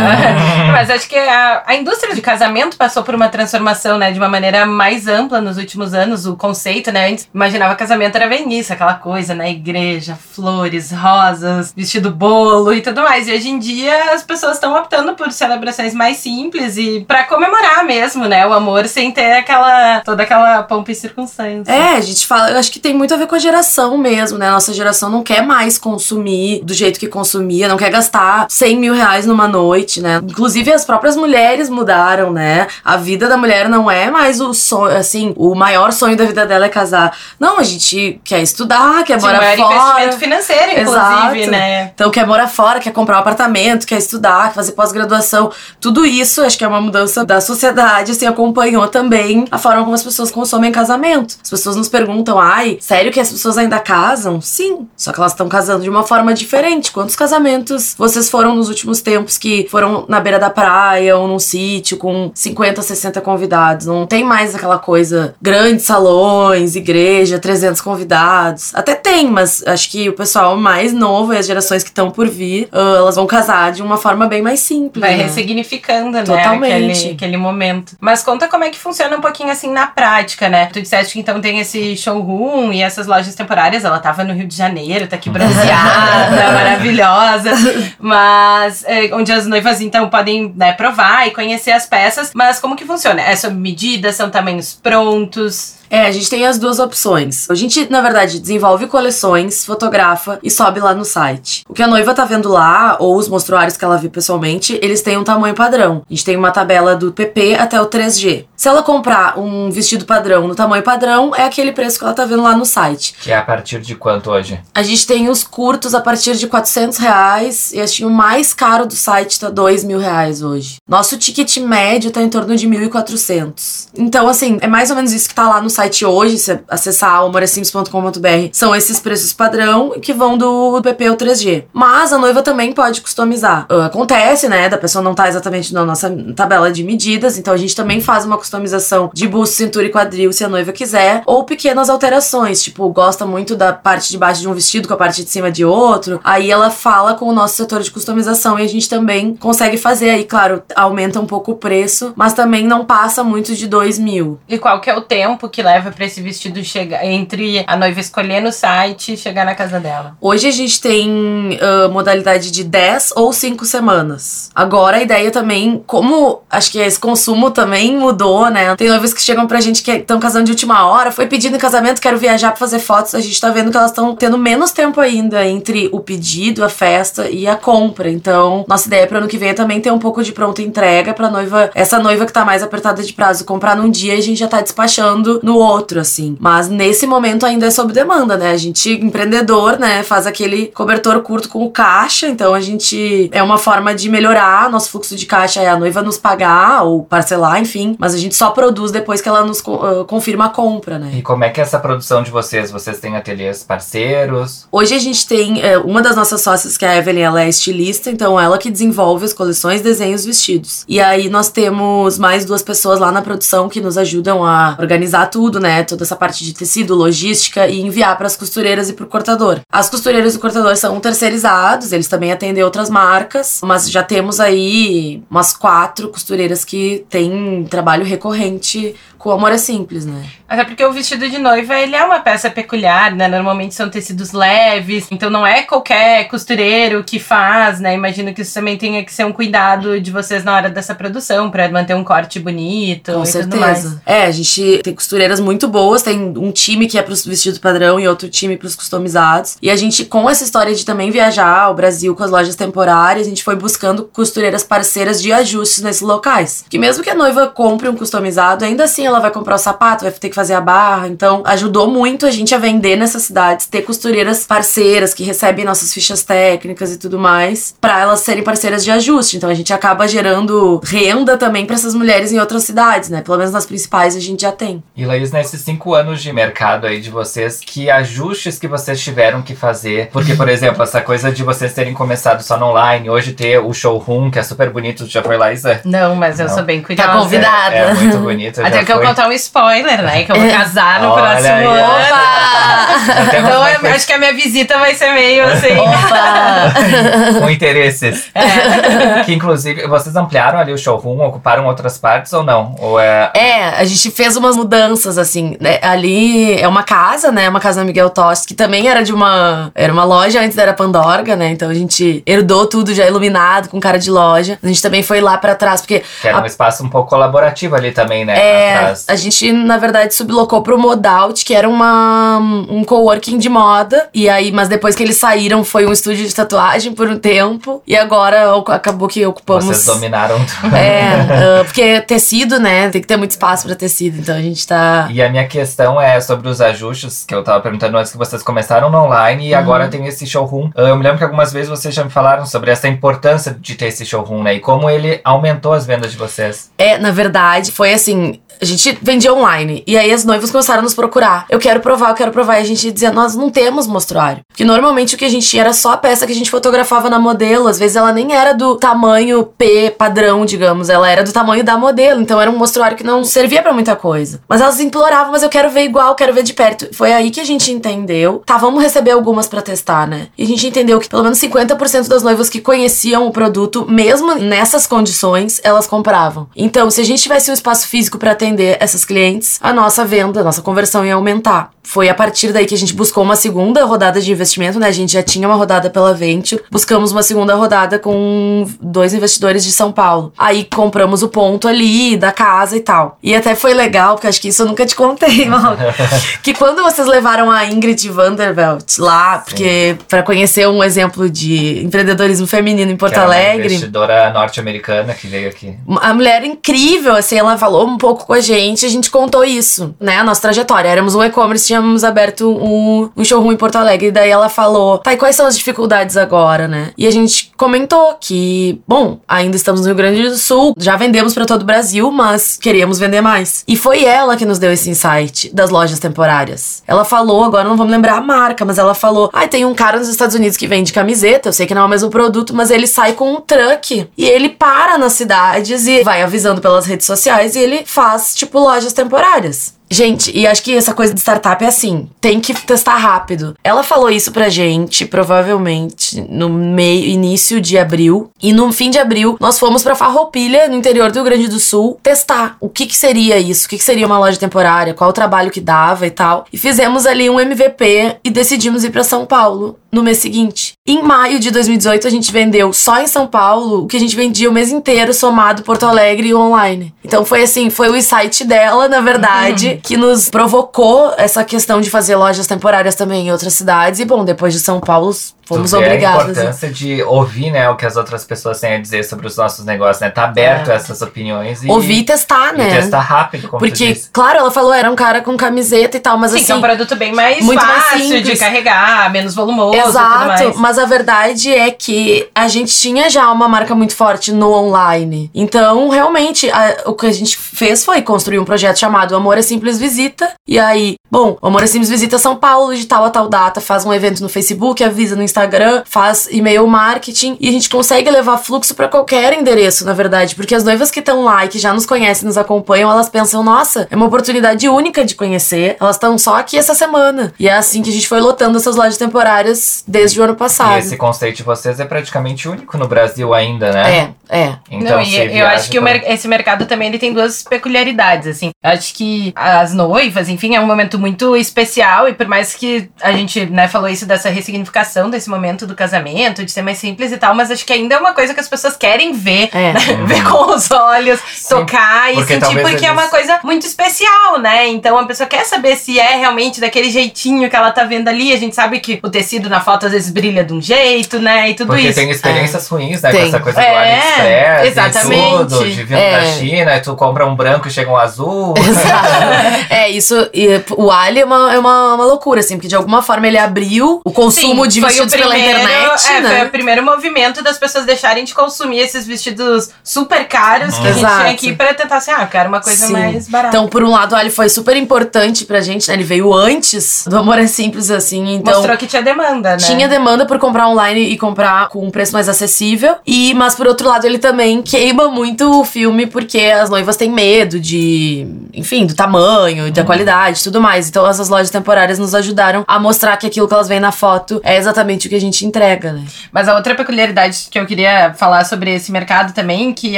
mas 0.72 0.90
acho 0.92 1.08
que 1.08 1.18
a, 1.18 1.64
a 1.66 1.76
indústria 1.76 2.14
de 2.14 2.22
casamento 2.22 2.78
passou 2.78 3.04
por 3.04 3.16
uma 3.16 3.30
transformação, 3.30 3.98
né, 3.98 4.12
de 4.12 4.20
uma 4.20 4.30
maneira 4.30 4.66
mais 4.66 5.08
ampla 5.08 5.42
nos 5.42 5.58
últimos 5.58 5.94
anos. 5.94 6.26
O 6.26 6.36
conceito, 6.36 6.92
né, 6.92 7.10
antes 7.10 7.28
imaginava 7.34 7.76
casamento 7.76 8.16
era 8.16 8.30
isso, 8.40 8.72
aquela 8.72 8.94
coisa, 8.94 9.36
né, 9.36 9.52
igreja, 9.52 10.18
flores, 10.32 10.92
rosas, 10.92 11.74
vestido 11.76 12.12
bolo 12.12 12.74
e 12.74 12.82
tudo 12.82 13.02
mais. 13.02 13.28
E 13.28 13.34
hoje 13.34 13.50
em 13.50 13.60
dia 13.60 14.14
as 14.14 14.24
pessoas 14.24 14.54
estão 14.54 14.76
optando 14.76 15.14
por 15.16 15.32
celebrações 15.32 15.94
mais 15.94 16.18
simples 16.18 16.78
e 16.78 17.06
para 17.08 17.24
comemorar 17.26 17.84
mesmo, 17.86 18.26
né? 18.30 18.48
O 18.48 18.54
amor 18.54 18.88
sem 18.88 19.12
ter 19.12 19.34
aquela. 19.34 20.02
toda 20.02 20.24
aquela 20.24 20.64
pompa 20.64 20.92
e 20.92 20.96
circunstância. 20.96 21.72
É, 21.72 21.98
a 21.98 22.02
gente 22.02 22.26
fala. 22.26 22.52
Eu 22.52 22.58
acho 22.58 22.72
que 22.72 22.80
tem 22.80 22.94
muito 22.94 23.14
a 23.14 23.18
ver 23.18 23.28
com 23.28 23.36
a 23.36 23.40
geração 23.40 23.98
mesmo, 23.98 24.38
né? 24.38 24.50
Nossa 24.50 24.74
geração 24.74 25.10
não 25.10 25.24
quer 25.24 25.42
mais 25.42 25.78
consumir 25.78 26.62
do 26.64 26.74
jeito 26.74 27.00
que 27.00 27.08
consumia, 27.08 27.68
não 27.68 27.78
quer 27.78 27.90
gastar 27.90 28.46
100 28.50 28.78
mil 28.78 28.94
reais 28.94 29.26
numa 29.26 29.48
noite, 29.48 30.02
né? 30.02 30.22
Inclusive 30.24 30.72
as 30.72 30.86
próprias 30.86 31.16
mulheres 31.16 31.70
mudaram, 31.70 32.32
né? 32.32 32.68
A 32.86 32.96
vida 32.96 33.28
da 33.28 33.36
mulher 33.36 33.68
não 33.68 33.90
é 33.90 34.10
mais 34.10 34.40
o 34.40 34.54
sonho, 34.54 34.96
assim, 34.96 35.34
o 35.36 35.56
maior 35.56 35.92
sonho 35.92 36.16
da 36.16 36.26
vida 36.26 36.46
dela 36.46 36.66
é 36.66 36.70
casar. 36.70 37.16
Não, 37.40 37.60
a 37.60 37.64
gente 37.64 38.22
quer 38.24 38.42
estudar, 38.42 39.04
quer 39.04 39.20
Sim, 39.20 39.26
morar 39.28 39.56
fora. 39.58 39.74
investimento 39.74 40.18
financeiro, 40.18 40.72
inclusive, 40.72 41.40
Exato. 41.40 41.52
né? 41.52 41.92
Então 41.94 42.10
quer 42.12 42.26
morar 42.26 42.48
fora, 42.48 42.80
quer 42.80 42.92
comprar 42.92 43.18
um 43.18 43.20
apartamento, 43.20 43.86
quer 43.86 43.98
estudar, 43.98 44.50
quer 44.50 44.56
fazer 44.56 44.74
pós-graduação. 44.74 45.52
Tudo 45.80 46.06
isso 46.06 46.42
acho 46.42 46.58
que 46.58 46.64
é 46.64 46.68
uma 46.68 46.82
mudança 46.82 47.26
da 47.26 47.42
sociedade 47.42 48.09
sociedade, 48.10 48.12
assim, 48.12 48.26
acompanhou 48.26 48.88
também 48.88 49.46
a 49.52 49.58
forma 49.58 49.84
como 49.84 49.94
as 49.94 50.04
pessoas 50.04 50.32
consomem 50.32 50.72
casamento. 50.72 51.38
As 51.42 51.50
pessoas 51.50 51.76
nos 51.76 51.90
perguntam, 51.90 52.40
ai, 52.40 52.78
sério 52.80 53.12
que 53.12 53.20
as 53.20 53.32
pessoas 53.32 53.58
ainda 53.58 53.80
casam? 53.80 54.42
Sim, 54.42 54.88
só 54.96 55.12
que 55.12 55.20
elas 55.20 55.32
estão 55.32 55.48
casando 55.48 55.84
de 55.84 55.90
uma 55.90 56.04
forma 56.04 56.34
diferente. 56.34 56.92
Quantos 56.92 57.16
casamentos 57.16 57.96
vocês 57.98 58.30
foram 58.30 58.56
nos 58.56 58.70
últimos 58.70 59.02
tempos 59.02 59.38
que 59.38 59.68
foram 59.70 60.06
na 60.08 60.20
beira 60.20 60.40
da 60.40 60.50
praia 60.50 61.18
ou 61.18 61.28
num 61.28 61.40
sítio 61.40 61.98
com 61.98 62.32
50, 62.34 62.82
60 62.82 63.22
convidados? 63.22 63.86
Não 63.86 64.06
tem 64.06 64.24
mais 64.24 64.56
aquela 64.56 64.78
coisa, 64.78 65.36
grandes 65.42 65.86
salões, 65.86 66.76
igreja, 66.76 67.40
300 67.40 67.82
convidados. 67.82 68.74
Até 68.74 68.96
tem, 68.96 69.30
mas 69.30 69.64
acho 69.66 69.90
que 69.90 70.10
o 70.10 70.14
pessoal 70.14 70.58
mais 70.58 70.94
novo 70.94 71.34
e 71.34 71.38
as 71.38 71.46
gerações 71.46 71.84
que 71.84 71.90
estão 71.90 72.12
por 72.12 72.28
vir, 72.28 72.70
uh, 72.74 72.98
elas 72.98 73.16
vão 73.16 73.28
casar 73.28 73.72
de 73.72 73.82
uma 73.82 73.98
forma 73.98 74.28
bem 74.28 74.42
mais 74.42 74.60
simples. 74.60 75.02
Vai 75.02 75.18
né? 75.18 75.24
ressignificando, 75.24 76.12
né? 76.12 76.24
Totalmente. 76.24 77.00
Aquele, 77.00 77.14
aquele 77.14 77.38
momento. 77.38 77.96
Mas 78.00 78.24
conta 78.24 78.48
como 78.48 78.64
é 78.64 78.70
que 78.70 78.80
funciona 78.80 79.16
um 79.18 79.22
pouquinho 79.22 79.52
assim 79.52 79.72
na 79.72 79.88
prática, 79.88 80.48
né? 80.48 80.68
Tu 80.68 80.82
disseste 80.82 81.14
que 81.14 81.20
então 81.20 81.42
tem 81.42 81.60
esse 81.60 81.98
showroom 81.98 82.72
e 82.72 82.82
essas 82.82 83.08
lojas 83.08 83.36
temporárias. 83.36 83.84
Ela 83.84 84.00
tava 84.00 84.24
no 84.24 84.34
Rio 84.34 84.48
de 84.48 84.56
Janeiro, 84.56 85.08
tá 85.08 85.18
aqui 85.18 85.30
bronzeada, 85.30 86.52
maravilhosa. 86.54 87.52
Mas 88.00 88.84
é, 88.86 89.14
onde 89.14 89.32
as 89.34 89.46
noivas 89.46 89.82
então 89.82 90.10
podem 90.10 90.54
né, 90.56 90.72
provar 90.74 91.28
e 91.28 91.32
conhecer 91.32 91.72
as 91.72 91.86
peças. 91.86 92.32
Mas 92.34 92.60
como 92.60 92.76
que 92.76 92.86
funciona? 92.86 93.22
É 93.22 93.36
sob 93.36 93.56
medida? 93.56 94.14
São 94.14 94.30
tamanhos 94.30 94.74
prontos? 94.74 95.79
É, 95.90 96.06
a 96.06 96.12
gente 96.12 96.30
tem 96.30 96.46
as 96.46 96.58
duas 96.60 96.80
opções. 96.80 97.50
A 97.50 97.56
gente, 97.56 97.90
na 97.90 98.02
verdade, 98.02 98.40
desenvolve 98.40 98.88
coleções, 98.88 99.66
fotografa 99.66 100.40
e 100.44 100.52
sobe 100.52 100.80
lá 100.80 100.94
no 100.94 101.04
site. 101.04 101.64
O 101.68 101.74
que 101.74 101.82
a 101.82 101.88
noiva 101.88 102.14
tá 102.14 102.26
vendo 102.26 102.50
lá, 102.50 102.98
ou 103.00 103.18
os 103.18 103.28
mostruários 103.28 103.76
que 103.76 103.84
ela 103.84 103.98
viu 103.98 104.10
pessoalmente, 104.10 104.78
eles 104.82 105.02
têm 105.02 105.18
um 105.18 105.24
tamanho 105.24 105.56
padrão. 105.56 106.04
A 106.08 106.14
gente 106.14 106.26
tem 106.26 106.38
uma 106.38 106.52
tabela 106.52 106.96
do 106.96 107.12
PP 107.12 107.56
até 107.56 107.82
o 107.82 107.88
3G. 107.88 108.46
Se 108.56 108.68
ela 108.68 108.84
comprar 108.84 109.40
um 109.40 109.72
vestido 109.72 110.06
padrão 110.06 110.48
no 110.48 110.54
tamanho 110.54 110.84
padrão, 110.84 111.34
é 111.34 111.46
aquele 111.46 111.72
preço 111.72 111.98
que 111.98 112.04
ela 112.04 112.14
tá 112.14 112.26
vendo 112.26 112.44
lá 112.44 112.56
no 112.56 112.66
site. 112.66 113.16
Que 113.22 113.32
é 113.32 113.38
a 113.38 113.42
partir 113.42 113.80
de 113.80 113.96
quanto 113.96 114.30
hoje? 114.30 114.60
A 114.76 114.84
gente 114.84 115.08
tem 115.08 115.30
os 115.30 115.44
curtos 115.44 115.96
a 115.96 116.02
partir 116.02 116.36
de 116.36 116.46
400 116.46 116.98
reais 116.98 117.72
e 117.74 117.80
acho 117.80 117.98
que 117.98 118.06
o 118.06 118.10
mais 118.10 118.54
caro 118.54 118.86
do 118.86 118.96
site 118.96 119.40
tá 119.40 119.50
2 119.50 119.86
mil 119.86 119.98
reais 119.98 120.44
hoje. 120.44 120.78
Nosso 120.88 121.18
ticket 121.18 121.58
médio 121.58 122.12
tá 122.12 122.22
em 122.22 122.30
torno 122.30 122.56
de 122.56 122.68
1.400. 122.68 123.88
Então, 123.98 124.28
assim, 124.28 124.58
é 124.62 124.68
mais 124.68 124.90
ou 124.90 124.96
menos 124.96 125.14
isso 125.14 125.30
que 125.30 125.36
tá 125.36 125.48
lá 125.48 125.62
no 125.62 125.70
site 125.70 125.79
hoje. 126.06 126.38
Se 126.38 126.60
acessar 126.68 127.22
amoresimples.com.br, 127.22 128.50
são 128.52 128.76
esses 128.76 129.00
preços 129.00 129.34
padrão 129.34 129.92
que 130.02 130.14
vão 130.14 130.38
do 130.38 130.82
PP 130.82 131.08
ao 131.08 131.16
3G. 131.16 131.66
Mas 131.74 132.14
a 132.14 132.18
noiva 132.18 132.42
também 132.42 132.72
pode 132.74 133.02
customizar. 133.02 133.66
Uh, 133.70 133.90
Acontece, 134.00 134.48
né, 134.48 134.70
da 134.70 134.78
pessoa 134.78 135.04
não 135.04 135.14
tá 135.14 135.28
exatamente 135.28 135.74
na 135.74 135.84
nossa 135.84 136.10
tabela 136.36 136.72
de 136.72 136.84
medidas, 136.84 137.38
então 137.38 137.54
a 137.54 137.58
gente 137.58 137.76
também 137.76 138.00
faz 138.00 138.24
uma 138.24 138.38
customização 138.38 139.10
de 139.14 139.28
busto, 139.28 139.56
cintura 139.56 139.86
e 139.86 139.90
quadril 139.90 140.32
se 140.32 140.44
a 140.44 140.50
noiva 140.50 140.72
quiser, 140.72 141.22
ou 141.26 141.44
pequenas 141.44 141.90
alterações, 141.90 142.64
tipo, 142.64 142.88
gosta 142.90 143.26
muito 143.26 143.56
da 143.56 143.74
parte 143.74 144.10
de 144.10 144.18
baixo 144.18 144.42
de 144.42 144.48
um 144.48 144.54
vestido 144.54 144.88
com 144.88 144.94
a 144.94 144.98
parte 144.98 145.24
de 145.24 145.30
cima 145.30 145.52
de 145.52 145.66
outro, 145.66 146.20
aí 146.24 146.50
ela 146.50 146.70
fala 146.70 147.14
com 147.14 147.26
o 147.26 147.34
nosso 147.34 147.56
setor 147.56 147.82
de 147.82 147.92
customização 147.92 148.58
e 148.58 148.64
a 148.64 148.68
gente 148.68 148.88
também 148.88 149.36
consegue 149.36 149.78
fazer 149.78 150.12
aí, 150.12 150.24
claro, 150.24 150.64
aumenta 150.76 151.20
um 151.20 151.26
pouco 151.26 151.52
o 151.52 151.56
preço, 151.56 152.14
mas 152.16 152.34
também 152.34 152.66
não 152.66 152.86
passa 152.86 153.24
muito 153.24 153.56
de 153.56 153.68
2 153.68 154.00
mil. 154.00 154.40
E 154.48 154.58
qual 154.58 154.80
que 154.80 154.90
é 154.90 154.96
o 154.96 155.02
tempo 155.02 155.50
que 155.50 155.62
leva 155.70 155.92
pra 155.92 156.06
esse 156.06 156.22
vestido 156.22 156.64
chegar 156.64 157.06
entre 157.06 157.64
a 157.68 157.78
noiva 157.78 158.00
escolher 158.00 158.42
no 158.42 158.52
site 158.52 159.14
e 159.14 159.18
chegar 159.18 159.46
na 159.46 159.54
casa 159.54 159.80
dela? 159.80 160.18
Hoje 160.20 160.48
a 160.48 160.52
gente 160.52 160.82
tem 160.82 161.58
ah, 161.62 161.88
modalidade 161.90 162.52
de 162.52 162.64
10 162.64 163.14
ou 163.16 163.32
5 163.32 163.66
semanas. 163.66 164.50
Agora 164.54 164.98
a 164.98 165.02
ideia 165.02 165.30
também, 165.32 165.84
como 165.86 166.42
acho 166.50 166.72
que 166.72 166.80
esse 166.80 167.00
consumo 167.00 167.52
também 167.52 167.96
mudou, 167.98 168.50
né? 168.50 168.76
Tem 168.76 168.90
noivas 168.90 169.14
que 169.14 169.22
chegam 169.22 169.46
pra 169.48 169.62
gente 169.62 169.84
que 169.84 169.92
estão 169.92 170.20
casando 170.20 170.46
de 170.46 170.52
última 170.52 170.88
hora, 170.88 171.12
foi 171.12 171.28
pedido 171.28 171.56
em 171.56 171.60
casamento, 171.60 172.02
quero 172.02 172.18
viajar 172.18 172.50
pra 172.50 172.58
fazer 172.58 172.80
fotos. 172.80 173.14
A 173.14 173.20
gente 173.20 173.40
tá 173.40 173.50
vendo 173.50 173.72
que 173.72 173.78
elas 173.78 173.92
estão 173.92 174.16
tendo 174.16 174.38
menos 174.38 174.72
tempo 174.72 175.00
ainda 175.00 175.46
entre 175.46 175.90
o 175.92 176.00
pedido, 176.00 176.64
a 176.64 176.70
festa 176.70 177.30
e 177.30 177.48
a 177.48 177.56
compra. 177.56 178.10
Então, 178.10 178.66
nossa 178.68 178.88
ideia 178.88 179.06
pro 179.06 179.18
ano 179.18 179.28
que 179.28 179.38
vem 179.38 179.50
é 179.50 179.54
também 179.54 179.80
ter 179.80 179.92
um 179.92 180.00
pouco 180.00 180.24
de 180.24 180.32
pronta 180.32 180.62
entrega 180.62 181.14
pra 181.14 181.30
noiva, 181.30 181.70
essa 181.76 182.00
noiva 182.00 182.26
que 182.26 182.34
tá 182.34 182.44
mais 182.44 182.64
apertada 182.64 183.04
de 183.04 183.14
prazo, 183.14 183.46
comprar 183.46 183.76
num 183.76 183.90
dia 183.90 184.16
e 184.16 184.20
a 184.20 184.24
gente 184.24 184.40
já 184.40 184.48
tá 184.48 184.62
despachando 184.62 185.40
no 185.44 185.59
outro, 185.60 186.00
assim. 186.00 186.38
Mas 186.40 186.70
nesse 186.70 187.06
momento 187.06 187.46
ainda 187.46 187.68
é 187.68 187.72
sob 187.72 187.94
demanda, 187.94 188.38
né? 188.38 188.52
A 188.52 188.58
gente, 188.58 188.92
empreendedor, 188.92 189.80
né, 189.80 190.04
faz 190.04 190.26
aquele 190.26 190.68
cobertor 190.68 191.22
curto 191.22 191.50
com 191.50 191.64
o 191.64 191.72
caixa, 191.72 192.28
então 192.28 192.54
a 192.54 192.62
gente 192.62 193.30
é 193.32 193.42
uma 193.42 193.58
forma 193.58 193.94
de 193.94 194.10
melhorar 194.10 194.70
nosso 194.70 194.90
fluxo 194.90 195.16
de 195.16 195.26
caixa, 195.26 195.62
é 195.62 195.70
a 195.70 195.78
noiva 195.78 196.02
nos 196.02 196.18
pagar 196.18 196.84
ou 196.84 197.04
parcelar, 197.04 197.60
enfim, 197.60 197.96
mas 198.00 198.14
a 198.14 198.18
gente 198.18 198.36
só 198.36 198.52
produz 198.52 198.92
depois 198.92 199.22
que 199.22 199.30
ela 199.30 199.44
nos 199.44 199.62
ah, 199.68 200.04
confirma 200.08 200.46
a 200.46 200.50
compra, 200.50 201.00
né? 201.00 201.12
E 201.16 201.22
como 201.22 201.44
é 201.44 201.50
que 201.50 201.60
é 201.60 201.64
essa 201.64 201.80
produção 201.80 202.22
de 202.22 202.32
vocês? 202.32 202.72
Vocês 202.72 203.00
têm 203.00 203.16
ateliês 203.16 203.64
parceiros? 203.64 204.68
Hoje 204.72 204.94
a 204.94 205.00
gente 205.00 205.28
tem 205.28 205.62
é, 205.62 205.78
uma 205.78 206.02
das 206.02 206.16
nossas 206.16 206.42
sócias, 206.42 206.78
que 206.78 206.86
é 206.86 206.90
a 206.90 206.98
Evelyn, 206.98 207.22
ela 207.22 207.44
é 207.44 207.50
estilista, 207.50 208.10
então 208.10 208.40
ela 208.40 208.58
que 208.58 208.70
desenvolve 208.70 209.26
as 209.26 209.34
coleções, 209.34 209.82
desenha 209.82 210.16
os 210.16 210.26
vestidos. 210.26 210.86
E 210.88 211.00
aí 211.00 211.30
nós 211.30 211.50
temos 211.50 212.18
mais 212.20 212.46
duas 212.46 212.62
pessoas 212.62 213.00
lá 213.00 213.12
na 213.12 213.22
produção 213.22 213.68
que 213.70 213.82
nos 213.82 213.98
ajudam 213.98 214.46
a 214.46 214.76
organizar 214.80 215.28
tudo, 215.28 215.49
né? 215.58 215.86
Toda 215.86 216.04
essa 216.04 216.18
parte 216.18 216.44
de 216.44 216.54
tecido, 216.54 216.94
logística 216.94 217.66
e 217.66 217.80
enviar 217.80 218.18
para 218.18 218.28
as 218.28 218.36
costureiras 218.36 218.90
e 218.90 218.94
pro 218.94 219.08
cortador. 219.08 219.62
As 219.72 219.90
costureiras 219.90 220.34
e 220.34 220.38
o 220.38 220.42
cortador 220.42 220.76
são 220.76 221.00
terceirizados, 221.00 221.94
eles 221.94 222.10
também 222.10 222.34
atendem 222.34 222.62
outras 222.62 222.90
marcas, 222.90 223.62
mas 223.64 223.90
já 223.90 224.04
temos 224.04 224.42
aí 224.42 225.24
umas 225.32 225.56
quatro 225.56 226.10
costureiras 226.10 226.66
que 226.66 227.06
têm 227.10 227.66
trabalho 227.70 228.04
recorrente 228.04 228.96
com 229.20 229.32
Amor 229.32 229.52
é 229.52 229.58
Simples, 229.58 230.06
né? 230.06 230.24
Até 230.48 230.64
porque 230.64 230.84
o 230.84 230.94
vestido 230.94 231.30
de 231.30 231.38
noiva, 231.38 231.76
ele 231.76 231.94
é 231.94 232.04
uma 232.04 232.22
peça 232.22 232.50
peculiar, 232.50 233.14
né? 233.14 233.28
Normalmente 233.28 233.76
são 233.76 233.90
tecidos 233.90 234.32
leves, 234.32 235.08
então 235.12 235.30
não 235.30 235.46
é 235.46 235.62
qualquer 235.62 236.28
costureiro 236.30 237.04
que 237.04 237.20
faz, 237.20 237.82
né? 237.82 237.94
Imagino 237.94 238.34
que 238.34 238.42
isso 238.42 238.54
também 238.54 238.78
tenha 238.78 239.04
que 239.04 239.14
ser 239.14 239.26
um 239.26 239.34
cuidado 239.34 240.00
de 240.00 240.10
vocês 240.10 240.44
na 240.44 240.56
hora 240.56 240.70
dessa 240.70 240.96
produção, 240.96 241.52
pra 241.52 241.70
manter 241.70 241.94
um 241.94 242.04
corte 242.04 242.40
bonito 242.40 243.12
Com 243.12 243.24
e 243.24 243.32
tudo 243.32 243.58
mais. 243.58 243.80
certeza. 243.80 244.02
É, 244.06 244.24
a 244.24 244.32
gente 244.32 244.80
tem 244.82 244.96
costureiras 244.96 245.42
muito 245.42 245.68
boas, 245.68 246.02
tem 246.02 246.18
um 246.38 246.52
time 246.52 246.88
que 246.88 246.98
é 246.98 247.02
pros 247.02 247.26
vestidos 247.26 247.60
padrão 247.60 248.00
e 248.00 248.08
outro 248.08 248.30
time 248.30 248.56
pros 248.56 248.76
customizados. 248.76 249.58
E 249.62 249.70
a 249.70 249.76
gente, 249.76 250.06
com 250.06 250.30
essa 250.30 250.46
história 250.46 250.74
de 250.74 250.86
também 250.86 251.12
viajar 251.12 251.64
ao 251.64 251.76
Brasil 251.76 252.16
com 252.16 252.24
as 252.24 252.32
lojas 252.32 252.56
temporárias, 252.56 253.28
a 253.28 253.30
gente 253.30 253.44
foi 253.44 253.58
buscando 253.58 254.06
costureiras 254.06 254.64
parceiras 254.64 255.22
de 255.22 255.34
ajustes 255.34 255.84
nesses 255.84 256.02
locais. 256.02 256.64
Que 256.70 256.80
mesmo 256.80 257.04
que 257.04 257.10
a 257.10 257.16
noiva 257.16 257.48
compre 257.48 257.90
um 257.90 257.96
customizado, 257.96 258.64
ainda 258.64 258.86
assim 258.86 259.09
ela 259.10 259.20
vai 259.20 259.32
comprar 259.32 259.56
o 259.56 259.58
sapato, 259.58 260.04
vai 260.04 260.12
ter 260.12 260.30
que 260.30 260.36
fazer 260.36 260.54
a 260.54 260.62
barra. 260.62 261.08
Então, 261.08 261.42
ajudou 261.46 261.90
muito 261.90 262.26
a 262.26 262.32
gente 262.32 262.54
a 262.54 262.58
vender 262.58 262.96
nessas 262.96 263.24
cidades, 263.24 263.66
ter 263.66 263.82
costureiras 263.82 264.46
parceiras 264.46 265.14
que 265.14 265.24
recebem 265.24 265.66
nossas 265.66 265.94
fichas 265.94 266.24
técnicas 266.24 266.92
e 266.92 266.98
tudo 266.98 267.20
mais, 267.20 267.76
pra 267.80 268.00
elas 268.00 268.22
serem 268.22 268.44
parceiras 268.44 268.84
de 268.84 268.92
ajuste. 268.92 269.38
Então, 269.38 269.50
a 269.50 269.54
gente 269.54 269.74
acaba 269.74 270.08
gerando 270.08 270.82
renda 270.84 271.38
também 271.38 271.66
pra 271.66 271.76
essas 271.76 271.94
mulheres 271.94 272.32
em 272.32 272.40
outras 272.40 272.64
cidades, 272.64 273.10
né? 273.10 273.22
Pelo 273.22 273.38
menos 273.38 273.52
nas 273.54 273.66
principais 273.66 274.16
a 274.16 274.20
gente 274.20 274.42
já 274.42 274.52
tem. 274.52 274.84
E 274.96 275.06
Laís, 275.06 275.32
nesses 275.32 275.62
cinco 275.62 275.94
anos 275.94 276.22
de 276.22 276.32
mercado 276.32 276.86
aí 276.88 277.00
de 277.02 277.10
vocês, 277.10 277.60
que 277.60 277.90
ajustes 277.90 278.58
que 278.60 278.68
vocês 278.68 279.02
tiveram 279.02 279.42
que 279.42 279.56
fazer? 279.56 280.10
Porque, 280.12 280.34
por 280.36 280.48
exemplo, 280.50 280.82
essa 280.84 281.02
coisa 281.02 281.32
de 281.32 281.44
vocês 281.44 281.74
terem 281.74 281.94
começado 281.94 282.42
só 282.42 282.58
no 282.58 282.68
online, 282.68 283.10
hoje 283.10 283.34
ter 283.34 283.60
o 283.60 283.74
showroom, 283.74 284.30
que 284.32 284.40
é 284.40 284.44
super 284.44 284.70
bonito, 284.70 285.06
já 285.08 285.22
foi 285.24 285.38
lá, 285.38 285.52
Isa? 285.52 285.82
Não, 285.86 286.16
mas 286.16 286.40
eu 286.40 286.48
Não. 286.48 286.54
sou 286.54 286.64
bem 286.64 286.82
curiosa. 286.82 287.10
Tá 287.12 287.18
convidada. 287.18 287.76
É, 287.76 287.80
é 287.90 287.94
muito 287.94 288.18
bonito. 288.20 288.62
Até 288.62 288.84
que 288.84 288.92
eu 288.92 288.99
foi. 289.00 289.08
contar 289.08 289.28
um 289.28 289.32
spoiler, 289.34 290.02
né? 290.02 290.24
Que 290.24 290.32
eu 290.32 290.36
vou 290.36 290.50
casar 290.50 291.02
no 291.02 291.12
Olha 291.12 291.22
próximo 291.22 291.56
aí, 291.56 291.66
ano. 291.66 293.32
Temos 293.32 293.50
Então 293.50 293.62
uma 293.62 293.70
eu 293.70 293.96
acho 293.96 294.08
que 294.08 294.14
a 294.14 294.18
minha 294.18 294.34
visita 294.34 294.78
vai 294.78 294.94
ser 294.96 295.12
meio 295.14 295.44
assim. 295.46 295.76
com 297.40 297.50
interesses. 297.50 298.30
É. 298.34 299.24
Que 299.24 299.34
inclusive, 299.34 299.88
vocês 299.88 300.16
ampliaram 300.16 300.60
ali 300.60 300.72
o 300.74 300.78
showroom, 300.78 301.20
ocuparam 301.22 301.66
outras 301.66 301.98
partes 301.98 302.32
ou 302.34 302.44
não? 302.44 302.76
Ou 302.80 303.00
é. 303.00 303.32
É, 303.34 303.64
a 303.70 303.84
gente 303.86 304.12
fez 304.12 304.36
umas 304.36 304.56
mudanças, 304.56 305.18
assim, 305.18 305.58
né? 305.60 305.80
Ali 305.82 306.60
é 306.60 306.68
uma 306.68 306.84
casa, 306.84 307.32
né? 307.32 307.50
Uma 307.50 307.60
casa 307.60 307.82
da 307.82 307.86
Miguel 307.86 308.10
Tost, 308.10 308.48
que 308.48 308.54
também 308.54 308.88
era 308.88 309.04
de 309.04 309.14
uma. 309.14 309.72
Era 309.76 309.92
uma 309.92 310.04
loja 310.04 310.42
antes 310.42 310.58
era 310.58 310.74
Pandorga, 310.74 311.36
né? 311.36 311.50
Então 311.50 311.70
a 311.70 311.74
gente 311.74 312.22
herdou 312.26 312.66
tudo 312.68 312.94
já 312.94 313.06
iluminado, 313.08 313.70
com 313.70 313.80
cara 313.80 313.98
de 313.98 314.10
loja. 314.10 314.58
A 314.62 314.68
gente 314.68 314.82
também 314.82 315.04
foi 315.04 315.22
lá 315.22 315.38
pra 315.38 315.56
trás, 315.56 315.82
porque. 315.82 316.04
Que 316.22 316.28
era 316.28 316.42
um 316.42 316.46
espaço 316.46 316.84
um 316.84 316.90
pouco 316.90 317.10
colaborativo 317.10 317.76
ali 317.76 317.92
também, 317.92 318.26
né? 318.26 318.38
É, 318.38 318.89
A 319.08 319.16
gente, 319.16 319.52
na 319.52 319.78
verdade, 319.78 320.14
sublocou 320.14 320.62
pro 320.62 320.78
Modout, 320.78 321.44
que 321.46 321.54
era 321.54 321.68
uma, 321.68 322.38
um 322.70 322.84
coworking 322.84 323.38
de 323.38 323.50
moda. 323.50 324.10
E 324.14 324.30
aí, 324.30 324.52
mas 324.52 324.68
depois 324.68 324.96
que 324.96 325.04
eles 325.04 325.18
saíram, 325.18 325.64
foi 325.64 325.86
um 325.86 325.92
estúdio 325.92 326.28
de 326.28 326.34
tatuagem 326.34 326.94
por 326.94 327.08
um 327.10 327.18
tempo. 327.18 327.82
E 327.88 327.96
agora 327.96 328.56
acabou 328.68 329.08
que 329.08 329.26
ocupamos. 329.26 329.66
Vocês 329.66 329.86
dominaram 329.86 330.38
tudo. 330.46 330.76
É, 330.76 331.12
ah, 331.62 331.64
porque 331.66 332.02
tecido, 332.02 332.60
né? 332.60 332.90
Tem 332.90 333.02
que 333.02 333.08
ter 333.08 333.18
muito 333.18 333.32
espaço 333.32 333.66
pra 333.66 333.76
tecido. 333.76 334.20
Então 334.20 334.36
a 334.36 334.42
gente 334.42 334.66
tá. 334.66 335.08
E 335.12 335.22
a 335.22 335.30
minha 335.30 335.48
questão 335.48 336.00
é 336.00 336.20
sobre 336.22 336.48
os 336.50 336.62
ajustes 336.62 337.24
que 337.28 337.34
eu 337.34 337.44
tava 337.44 337.60
perguntando 337.62 337.98
antes 337.98 338.12
que 338.12 338.18
vocês 338.18 338.42
começaram 338.44 338.90
no 338.90 338.98
online 338.98 339.44
Uhum. 339.44 339.50
e 339.50 339.54
agora 339.54 339.88
tem 339.88 340.06
esse 340.08 340.26
showroom. 340.26 340.70
Ah, 340.76 340.82
Eu 340.82 340.96
me 340.96 341.04
lembro 341.04 341.18
que 341.18 341.24
algumas 341.24 341.52
vezes 341.54 341.70
vocês 341.70 341.94
já 341.94 342.04
me 342.04 342.10
falaram 342.10 342.46
sobre 342.46 342.72
essa 342.72 342.88
importância 342.88 343.56
de 343.60 343.76
ter 343.76 343.88
esse 343.88 344.06
showroom, 344.06 344.44
né? 344.44 344.56
E 344.56 344.60
como 344.60 344.90
ele 344.90 345.20
aumentou 345.24 345.74
as 345.74 345.86
vendas 345.86 346.12
de 346.12 346.18
vocês. 346.18 346.72
É, 346.78 346.98
na 346.98 347.12
verdade, 347.12 347.72
foi 347.72 347.94
assim. 347.94 348.40
A 348.62 348.66
gente 348.66 348.79
vendia 349.02 349.34
online. 349.34 349.84
E 349.86 349.98
aí 349.98 350.12
as 350.12 350.24
noivas 350.24 350.52
começaram 350.52 350.80
a 350.80 350.84
nos 350.84 350.94
procurar. 350.94 351.46
Eu 351.50 351.60
quero 351.60 351.80
provar, 351.80 352.10
eu 352.10 352.16
quero 352.16 352.32
provar. 352.32 352.60
E 352.60 352.62
a 352.62 352.66
gente 352.66 352.92
dizia, 352.92 353.12
nós 353.12 353.36
não 353.36 353.50
temos 353.50 353.88
mostruário. 353.88 354.42
Porque 354.48 354.64
normalmente 354.64 355.16
o 355.16 355.18
que 355.18 355.26
a 355.26 355.30
gente 355.30 355.48
tinha 355.48 355.64
era 355.64 355.74
só 355.74 355.94
a 355.94 355.98
peça 355.98 356.26
que 356.26 356.32
a 356.32 356.36
gente 356.36 356.50
fotografava 356.50 357.10
na 357.10 357.20
modelo. 357.20 357.68
Às 357.68 357.80
vezes 357.80 357.96
ela 357.96 358.12
nem 358.12 358.34
era 358.34 358.54
do 358.54 358.76
tamanho 358.76 359.44
P 359.44 359.94
padrão, 359.98 360.46
digamos. 360.46 360.90
Ela 360.90 361.10
era 361.10 361.24
do 361.24 361.32
tamanho 361.32 361.64
da 361.64 361.78
modelo. 361.78 362.22
Então 362.22 362.40
era 362.40 362.50
um 362.50 362.58
mostruário 362.58 362.98
que 362.98 363.04
não 363.04 363.24
servia 363.24 363.62
pra 363.62 363.74
muita 363.74 363.96
coisa. 363.96 364.42
Mas 364.48 364.62
elas 364.62 364.80
imploravam, 364.80 365.32
mas 365.32 365.44
eu 365.44 365.50
quero 365.50 365.70
ver 365.70 365.84
igual, 365.84 366.16
quero 366.16 366.34
ver 366.34 366.44
de 366.44 366.54
perto. 366.54 366.90
Foi 366.94 367.12
aí 367.12 367.32
que 367.32 367.40
a 367.40 367.46
gente 367.46 367.72
entendeu. 367.72 368.42
Tá, 368.46 368.58
vamos 368.58 368.82
receber 368.82 369.12
algumas 369.12 369.48
pra 369.48 369.62
testar, 369.62 370.08
né? 370.08 370.28
E 370.38 370.44
a 370.44 370.48
gente 370.48 370.68
entendeu 370.68 371.00
que 371.00 371.10
pelo 371.10 371.24
menos 371.24 371.40
50% 371.40 372.08
das 372.08 372.24
noivas 372.24 372.50
que 372.50 372.62
conheciam 372.62 373.28
o 373.28 373.32
produto, 373.32 373.86
mesmo 373.90 374.36
nessas 374.36 374.86
condições, 374.86 375.60
elas 375.64 375.88
compravam. 375.88 376.48
Então, 376.56 376.90
se 376.92 377.02
a 377.02 377.04
gente 377.04 377.22
tivesse 377.22 377.50
um 377.50 377.54
espaço 377.54 377.88
físico 377.88 378.18
pra 378.18 378.32
atender 378.32 378.69
essas 378.80 379.06
clientes, 379.06 379.60
a 379.62 379.74
nossa 379.74 380.06
venda, 380.06 380.42
a 380.42 380.44
nossa 380.44 380.62
conversão 380.62 381.06
ia 381.06 381.16
aumentar. 381.16 381.72
Foi 381.84 382.08
a 382.08 382.14
partir 382.14 382.54
daí 382.54 382.68
que 382.68 382.76
a 382.76 382.78
gente 382.78 382.94
buscou 382.94 383.24
uma 383.24 383.36
segunda 383.36 383.84
rodada 383.84 384.22
de 384.22 384.32
investimento, 384.32 384.80
né? 384.80 384.88
A 384.88 384.92
gente 384.92 385.14
já 385.14 385.24
tinha 385.24 385.48
uma 385.48 385.56
rodada 385.56 385.90
pela 385.90 386.14
Venture, 386.14 386.62
buscamos 386.70 387.12
uma 387.12 387.24
segunda 387.24 387.56
rodada 387.56 387.98
com 387.98 388.68
dois 388.80 389.12
investidores 389.12 389.64
de 389.64 389.72
São 389.72 389.92
Paulo. 389.92 390.32
Aí 390.38 390.66
compramos 390.66 391.24
o 391.24 391.30
ponto 391.30 391.68
ali 391.68 392.16
da 392.16 392.32
casa 392.32 392.78
e 392.78 392.82
tal. 392.82 393.18
E 393.24 393.36
até 393.36 393.56
foi 393.56 393.74
legal, 393.74 394.14
porque 394.14 394.28
acho 394.28 394.40
que 394.40 394.50
isso 394.50 394.62
eu 394.62 394.68
nunca 394.68 394.86
te 394.86 394.96
contei, 394.96 395.46
mal. 395.50 395.76
que 396.44 396.54
quando 396.54 396.84
vocês 396.84 397.08
levaram 397.08 397.50
a 397.50 397.66
Ingrid 397.66 398.08
Vanderbilt 398.10 399.00
lá, 399.00 399.40
porque 399.40 399.98
para 400.08 400.22
conhecer 400.22 400.68
um 400.68 400.84
exemplo 400.84 401.28
de 401.28 401.84
empreendedorismo 401.84 402.46
feminino 402.46 402.92
em 402.92 402.98
Porto 402.98 403.14
que 403.14 403.20
era 403.20 403.28
uma 403.28 403.34
Alegre, 403.34 403.66
investidora 403.66 404.32
norte-americana 404.32 405.16
que 405.16 405.28
veio 405.28 405.50
aqui. 405.50 405.76
a 406.02 406.14
mulher 406.14 406.44
incrível, 406.44 407.16
assim, 407.16 407.38
ela 407.38 407.58
falou 407.58 407.88
um 407.88 407.98
pouco 407.98 408.28
com 408.28 408.34
a 408.34 408.40
gente, 408.40 408.59
a 408.60 408.90
gente 408.90 409.10
contou 409.10 409.44
isso, 409.44 409.96
né? 410.00 410.18
A 410.18 410.24
nossa 410.24 410.42
trajetória. 410.42 410.90
Éramos 410.90 411.16
um 411.16 411.24
e-commerce, 411.24 411.68
tínhamos 411.68 412.04
aberto 412.04 412.50
um, 412.50 413.10
um 413.16 413.24
showroom 413.24 413.54
em 413.54 413.58
Porto 413.58 413.78
Alegre, 413.78 414.08
e 414.08 414.12
daí 414.12 414.30
ela 414.30 414.50
falou, 414.50 414.98
tá, 414.98 415.14
e 415.14 415.18
quais 415.18 415.36
são 415.36 415.46
as 415.46 415.58
dificuldades 415.58 416.18
agora, 416.18 416.68
né? 416.68 416.92
E 416.98 417.08
a 417.08 417.12
gente 417.12 417.52
comentou 417.56 418.18
que, 418.20 418.82
bom, 418.88 419.20
ainda 419.28 419.56
estamos 419.56 419.82
no 419.82 419.88
Rio 419.88 419.96
Grande 419.96 420.30
do 420.30 420.38
Sul, 420.38 420.74
já 420.78 420.96
vendemos 420.96 421.34
pra 421.34 421.46
todo 421.46 421.62
o 421.62 421.66
Brasil, 421.66 422.12
mas 422.12 422.58
queríamos 422.58 423.00
vender 423.00 423.22
mais. 423.22 423.64
E 423.68 423.76
foi 423.76 424.04
ela 424.04 424.36
que 424.36 424.46
nos 424.46 424.60
deu 424.60 424.72
esse 424.72 424.90
insight 424.90 425.54
das 425.54 425.70
lojas 425.70 426.00
temporárias. 426.00 426.84
Ela 426.88 427.06
falou, 427.06 427.44
agora 427.44 427.68
não 427.68 427.78
vamos 427.78 427.92
lembrar 427.92 428.18
a 428.18 428.22
marca, 428.22 428.66
mas 428.66 428.78
ela 428.78 428.94
falou, 428.94 429.30
ai, 429.34 429.48
tem 429.48 429.66
um 429.66 429.76
cara 429.76 430.00
nos 430.00 430.08
Estados 430.10 430.36
Unidos 430.36 430.58
que 430.58 430.68
vende 430.68 430.92
camiseta, 430.92 431.50
eu 431.50 431.54
sei 431.54 431.66
que 431.66 431.76
não 431.76 431.84
é 431.84 431.86
o 431.86 431.90
mesmo 431.90 432.10
produto, 432.10 432.56
mas 432.56 432.72
ele 432.72 432.88
sai 432.88 433.14
com 433.14 433.34
um 433.34 433.42
truck 433.42 434.10
e 434.18 434.26
ele 434.26 434.50
para 434.50 434.98
nas 434.98 435.14
cidades 435.14 435.88
e 435.88 436.04
vai 436.04 436.22
avisando 436.22 436.62
pelas 436.62 436.86
redes 436.86 437.06
sociais 437.06 437.56
e 437.56 437.60
ele 437.60 437.84
faz, 437.86 438.34
tipo, 438.36 438.49
lojas 438.54 438.94
temporárias. 438.94 439.79
Gente, 439.92 440.32
e 440.38 440.46
acho 440.46 440.62
que 440.62 440.76
essa 440.76 440.94
coisa 440.94 441.14
de 441.14 441.20
startup 441.20 441.64
é 441.64 441.68
assim, 441.68 442.08
tem 442.22 442.40
que 442.40 442.54
testar 442.54 442.96
rápido. 442.96 443.56
Ela 443.64 443.82
falou 443.82 444.10
isso 444.10 444.32
pra 444.32 444.50
gente, 444.50 445.06
provavelmente, 445.06 446.22
no 446.30 446.48
meio, 446.48 447.06
início 447.06 447.60
de 447.60 447.78
abril. 447.78 448.30
E 448.42 448.54
no 448.54 448.72
fim 448.72 448.90
de 448.90 449.00
abril, 449.00 449.36
nós 449.40 449.58
fomos 449.58 449.82
pra 449.82 449.96
Farroupilha, 449.96 450.68
no 450.68 450.76
interior 450.76 451.12
do 451.12 451.16
Rio 451.16 451.24
Grande 451.24 451.48
do 451.48 451.60
Sul, 451.60 452.00
testar 452.04 452.56
o 452.60 452.70
que 452.70 452.86
que 452.86 452.96
seria 452.96 453.40
isso, 453.40 453.66
o 453.66 453.70
que 453.70 453.78
que 453.78 453.84
seria 453.84 454.06
uma 454.06 454.20
loja 454.20 454.40
temporária, 454.40 454.94
qual 454.94 455.10
o 455.10 455.14
trabalho 455.14 455.52
que 455.52 455.62
dava 455.62 456.06
e 456.06 456.12
tal. 456.12 456.46
E 456.54 456.58
fizemos 456.58 457.06
ali 457.06 457.30
um 457.30 457.40
MVP 457.40 458.18
e 458.24 458.30
decidimos 458.30 458.84
ir 458.84 458.92
pra 458.92 459.04
São 459.04 459.26
Paulo 459.26 459.78
no 459.92 460.04
mês 460.04 460.20
seguinte. 460.20 460.74
Em 460.86 461.02
maio 461.02 461.40
de 461.40 461.50
2018, 461.52 462.08
a 462.08 462.10
gente 462.10 462.32
vendeu 462.32 462.72
só 462.74 463.02
em 463.02 463.08
São 463.08 463.26
Paulo 463.26 463.84
o 463.84 463.88
que 463.88 463.98
a 463.98 464.00
gente 464.00 464.16
vendia 464.16 464.50
o 464.50 464.54
mês 464.54 464.72
inteiro, 464.72 465.14
somado 465.14 465.64
Porto 465.64 465.86
Alegre 465.86 466.30
e 466.30 466.36
online. 466.36 466.94
Então 467.04 467.26
foi 467.26 467.44
assim, 467.44 467.70
foi 467.70 467.90
o 467.90 467.96
insight 467.96 468.44
dela, 468.46 468.88
na 468.88 469.02
verdade, 469.02 469.79
que 469.84 469.98
nos 469.98 470.30
provocou 470.30 471.14
essa 471.18 471.44
questão 471.44 471.80
de 471.82 471.90
fazer 471.90 472.16
lojas 472.16 472.48
temporárias 472.48 472.96
também 472.96 473.28
em 473.28 473.32
outras 473.32 473.54
cidades. 473.54 474.00
E 474.00 474.06
bom, 474.06 474.24
depois 474.26 474.54
de 474.54 474.60
São 474.60 474.80
Paulo, 474.80 475.14
fomos 475.46 475.74
obrigadas. 475.74 476.28
a 476.28 476.32
importância 476.32 476.70
de 476.70 477.02
ouvir, 477.04 477.50
né, 477.52 477.68
o 477.70 477.76
que 477.76 477.86
as 477.86 477.96
outras 477.96 478.24
pessoas 478.24 478.60
têm 478.60 478.76
a 478.76 478.80
dizer 478.80 479.04
sobre 479.04 479.26
os 479.26 479.36
nossos 479.36 479.66
negócios, 479.66 480.00
né? 480.00 480.10
Tá 480.10 480.26
aberto 480.26 480.70
É. 480.70 480.74
a 480.74 480.76
essas 480.76 481.02
opiniões 481.02 481.64
e, 481.64 481.70
Ouvir 481.72 482.00
e 482.00 482.04
testar, 482.04 482.54
e 482.54 482.58
né? 482.60 482.70
testar 482.76 483.00
rápido, 483.00 483.48
como 483.48 483.60
tu 483.60 483.68
Porque, 483.70 483.94
disse. 483.94 484.10
claro, 484.14 484.38
ela 484.40 484.52
falou, 484.52 484.72
era 484.74 484.92
um 484.92 484.96
cara 484.96 485.22
com 485.22 485.36
camiseta 485.36 485.98
e 485.98 486.00
tal, 486.00 486.18
mas 486.18 486.32
Sim, 486.32 486.38
assim. 486.38 486.46
que 486.46 486.52
é 486.52 486.56
um 486.56 486.62
produto 486.62 486.96
bem 486.96 487.12
mais 487.14 487.44
muito 487.44 487.64
mais 487.66 487.84
fácil 487.84 488.00
de 488.00 488.18
simples. 488.18 488.40
carregar, 488.40 489.12
menos 489.12 489.34
volumoso 489.34 489.76
e 489.76 489.82
tudo 489.82 489.90
Exato, 489.90 490.28
mais. 490.28 490.56
mas 490.56 490.78
a 490.78 490.86
verdade 490.86 491.52
é 491.54 491.72
que 491.72 492.28
a 492.36 492.48
gente 492.48 492.72
tinha 492.76 493.10
já 493.10 493.32
uma 493.32 493.48
marca 493.48 493.74
muito 493.74 493.96
forte 493.96 494.32
no 494.32 494.52
online. 494.54 495.32
Então, 495.34 495.90
realmente, 495.90 496.50
a- 496.52 496.84
o 496.86 496.94
que 496.94 497.06
a 497.08 497.12
gente 497.12 497.38
fez 497.38 497.84
foi 497.84 498.02
construir 498.02 498.40
um 498.40 498.46
projeto 498.46 498.78
chamado 498.78 499.16
Amor 499.16 499.38
é 499.38 499.42
Simples 499.42 499.69
Visita. 499.78 500.32
E 500.48 500.58
aí, 500.58 500.96
bom, 501.12 501.38
o 501.42 501.48
Amor 501.48 501.64
é 501.64 501.68
Simples 501.68 501.90
Visita 501.90 502.18
São 502.18 502.36
Paulo, 502.36 502.76
de 502.76 502.86
tal 502.86 503.06
a 503.06 503.10
tal 503.10 503.28
data, 503.28 503.62
faz 503.62 503.86
um 503.86 503.94
evento 503.94 504.22
no 504.22 504.30
Facebook, 504.30 504.84
avisa 504.84 505.16
no 505.16 505.22
Instagram, 505.24 505.84
faz 505.86 506.28
e-mail 506.32 506.66
marketing. 506.66 507.38
E 507.40 507.50
a 507.50 507.52
gente 507.52 507.70
consegue 507.70 508.10
levar 508.10 508.38
fluxo 508.38 508.74
pra 508.74 508.88
qualquer 508.88 509.34
endereço, 509.34 509.86
na 509.86 509.94
verdade. 509.94 510.36
Porque 510.36 510.56
as 510.56 510.64
noivas 510.64 510.90
que 510.90 511.00
estão 511.00 511.24
lá 511.24 511.46
e 511.46 511.50
que 511.50 511.60
já 511.60 511.74
nos 511.74 511.86
conhecem, 511.86 512.26
nos 512.26 512.38
acompanham, 512.38 512.90
elas 512.90 513.10
pensam, 513.10 513.44
nossa, 513.44 513.88
é 513.92 513.96
uma 513.96 514.06
oportunidade 514.08 514.68
única 514.70 515.04
de 515.06 515.16
conhecer. 515.16 515.78
Elas 515.80 515.96
estão 515.98 516.18
só 516.18 516.38
aqui 516.38 516.58
essa 516.58 516.74
semana. 516.74 517.34
E 517.40 517.48
é 517.48 517.54
assim 517.54 517.82
que 517.82 517.90
a 517.90 517.94
gente 517.94 518.08
foi 518.08 518.20
lotando 518.20 518.58
essas 518.58 518.76
lojas 518.76 518.98
temporárias 518.98 519.84
desde 519.88 520.20
o 520.20 520.24
ano 520.24 520.34
E 520.34 520.38
passado. 520.38 520.78
esse 520.80 520.96
conceito 520.98 521.38
de 521.38 521.44
vocês 521.44 521.80
é 521.80 521.86
praticamente 521.86 522.48
único 522.48 522.78
no 522.78 522.88
Brasil 522.88 523.34
ainda, 523.34 523.72
né? 523.72 524.14
É, 524.30 524.38
é. 524.40 524.56
Então, 524.72 524.98
não, 524.98 525.04
e 525.04 525.38
eu 525.40 525.48
acho 525.48 525.70
que 525.70 525.78
o 525.78 525.82
pra- 525.82 525.92
mer- 525.94 526.04
esse 526.08 526.28
mercado 526.28 526.66
também 526.66 526.88
ele 526.90 527.00
tem 527.00 527.14
duas 527.14 527.44
peculiaridades, 527.44 528.28
assim. 528.28 528.50
Eu 528.64 528.72
acho 528.72 528.94
que 528.94 529.34
as 529.60 529.74
noivas, 529.74 530.30
enfim, 530.30 530.56
é 530.56 530.60
um 530.60 530.66
momento 530.66 530.98
muito 531.00 531.36
especial 531.36 532.08
e 532.08 532.14
por 532.14 532.28
mais 532.28 532.54
que 532.56 532.90
a 533.02 533.12
gente, 533.12 533.46
né, 533.48 533.68
falou 533.68 533.90
isso 533.90 534.06
dessa 534.06 534.30
ressignificação 534.30 535.10
desse 535.10 535.30
momento 535.30 535.66
do 535.68 535.76
casamento, 535.76 536.44
de 536.46 536.52
ser 536.52 536.62
mais 536.62 536.78
simples 536.78 537.12
e 537.12 537.18
tal, 537.18 537.34
mas 537.36 537.52
acho 537.52 537.66
que 537.66 537.74
ainda 537.74 537.96
é 537.96 537.98
uma 537.98 538.14
coisa 538.14 538.34
que 538.34 538.40
as 538.40 538.48
pessoas 538.48 538.76
querem 538.76 539.14
ver, 539.14 539.50
É. 539.54 539.74
né? 539.74 539.80
ver 540.06 540.24
com 540.24 540.54
os 540.54 540.70
olhos, 540.72 541.20
tocar 541.48 542.12
e 542.12 542.16
porque 542.16 542.34
sentir, 542.34 542.62
porque 542.62 542.86
é 542.86 542.90
eles- 542.90 542.92
uma 542.92 543.08
coisa 543.08 543.40
muito 543.44 543.66
especial, 543.66 544.40
né? 544.40 544.68
Então 544.68 544.98
a 544.98 545.06
pessoa 545.06 545.28
quer 545.28 545.46
saber 545.46 545.76
se 545.76 546.00
é 546.00 546.16
realmente 546.18 546.60
daquele 546.62 546.90
jeitinho 546.90 547.50
que 547.50 547.56
ela 547.56 547.72
tá 547.72 547.84
vendo 547.84 548.08
ali. 548.08 548.34
A 548.34 548.38
gente 548.38 548.56
sabe 548.56 548.80
que 548.80 549.00
o 549.04 549.10
tecido 549.10 549.50
na 549.50 549.60
foto 549.62 549.86
às 549.86 549.92
vezes 549.92 550.12
brilha 550.12 550.44
de 550.44 550.54
um 550.54 550.62
jeito, 550.62 551.20
né? 551.20 551.50
E 551.50 551.54
tudo 551.54 551.68
Porque 551.68 551.88
isso. 551.88 552.00
tem 552.00 552.10
experiências 552.10 552.68
ruins, 552.68 553.02
né? 553.02 553.12
Com 553.12 553.18
Tem. 553.18 553.28
essa 553.28 553.40
coisa 553.40 553.60
do 553.60 553.64
É, 553.66 553.78
AliExpress, 553.78 554.68
exatamente. 554.72 555.36
E 555.36 555.38
tudo, 555.48 555.70
de 555.70 555.84
vindo 555.84 555.98
É. 555.98 556.20
da 556.20 556.26
China, 556.34 556.76
e 556.76 556.80
tu 556.82 556.96
compra 556.96 557.26
um 557.26 557.36
branco 557.36 557.68
e 557.68 557.72
chega 557.72 557.90
um 557.92 557.98
azul. 557.98 558.54
Exato. 558.58 559.10
é, 559.70 559.90
isso. 559.90 560.16
e, 560.34 560.62
o 560.76 560.92
Ali 560.92 561.20
é, 561.20 561.26
uma, 561.26 561.54
é 561.54 561.60
uma, 561.60 561.96
uma 561.96 562.06
loucura, 562.06 562.40
assim, 562.40 562.56
porque 562.56 562.68
de 562.68 562.76
alguma 562.76 563.02
forma 563.02 563.28
ele 563.28 563.38
abriu 563.38 564.02
o 564.04 564.12
consumo 564.12 564.64
Sim, 564.64 564.70
de 564.70 564.82
vestidos 564.82 565.14
pela 565.14 565.32
primeiro- 565.34 565.60
internet, 565.60 566.08
é, 566.10 566.22
né? 566.22 566.38
Foi 566.38 566.48
o 566.48 566.50
primeiro 566.50 566.84
movimento 566.84 567.44
das 567.44 567.58
pessoas 567.58 567.86
deixarem 567.86 568.24
de 568.24 568.34
consumir 568.34 568.80
esses 568.80 569.06
vestidos 569.06 569.70
super 569.84 570.28
caros 570.28 570.76
que 570.78 570.88
a 570.88 570.92
gente 570.92 571.00
Exato. 571.00 571.20
tinha 571.22 571.32
aqui 571.32 571.56
pra 571.56 571.74
tentar 571.74 571.98
assim, 571.98 572.12
ah, 572.12 572.22
eu 572.24 572.28
quero 572.28 572.50
uma 572.50 572.62
coisa 572.62 572.88
Sim. 572.88 572.94
mais 572.94 573.28
barata. 573.28 573.56
Então, 573.56 573.68
por 573.68 573.84
um 573.84 573.92
lado, 573.92 574.14
o 574.14 574.16
Ali 574.16 574.30
foi 574.30 574.50
super 574.50 574.76
importante 574.76 575.46
pra 575.46 575.62
gente, 575.62 575.88
né? 575.88 575.94
Ele 575.96 576.04
veio 576.04 576.34
antes 576.34 577.06
do 577.08 577.18
Amor 577.18 577.40
é 577.40 577.48
Simples, 577.48 577.90
assim, 577.92 578.36
então. 578.36 578.54
Mostrou 578.56 578.78
que 578.78 578.88
tinha 578.88 579.02
demanda, 579.02 579.52
né? 579.52 579.58
Tinha 579.58 579.88
demanda 579.88 580.26
por 580.26 580.38
comprar 580.40 580.68
online 580.68 581.02
e 581.10 581.18
comprar 581.18 581.70
com 581.70 581.86
um 581.86 581.90
preço 581.92 582.14
mais 582.14 582.28
acessível. 582.30 582.96
E, 583.06 583.34
mas 583.34 583.56
por 583.56 583.68
outro 583.68 583.88
lado, 583.88 584.06
ele 584.06 584.18
também 584.20 584.62
queima 584.62 585.08
muito 585.10 585.60
o 585.62 585.66
filme 585.66 586.06
porque 586.06 586.40
as 586.40 586.70
noivas 586.70 586.96
têm 586.98 587.10
medo 587.10 587.60
de, 587.60 588.28
enfim, 588.54 588.86
do 588.86 588.94
tamanho 588.96 589.39
tamanho, 589.40 589.72
da 589.72 589.84
qualidade, 589.84 590.44
tudo 590.44 590.60
mais. 590.62 590.90
Então 590.90 591.08
essas 591.08 591.30
lojas 591.30 591.50
temporárias 591.50 591.98
nos 592.00 592.14
ajudaram 592.14 592.64
a 592.68 592.80
mostrar 592.80 593.16
que 593.18 593.28
aquilo 593.28 593.48
que 593.48 593.54
elas 593.54 593.68
veem 593.68 593.80
na 593.80 593.92
foto 593.92 594.40
é 594.44 594.58
exatamente 594.58 595.08
o 595.08 595.10
que 595.10 595.16
a 595.16 595.20
gente 595.22 595.46
entrega, 595.46 595.94
né? 595.94 596.04
Mas 596.32 596.48
a 596.48 596.56
outra 596.56 596.76
peculiaridade 596.76 597.48
que 597.50 597.60
eu 597.60 597.66
queria 597.66 598.14
falar 598.18 598.46
sobre 598.46 598.74
esse 598.74 598.92
mercado 598.92 599.34
também, 599.34 599.74
que 599.74 599.98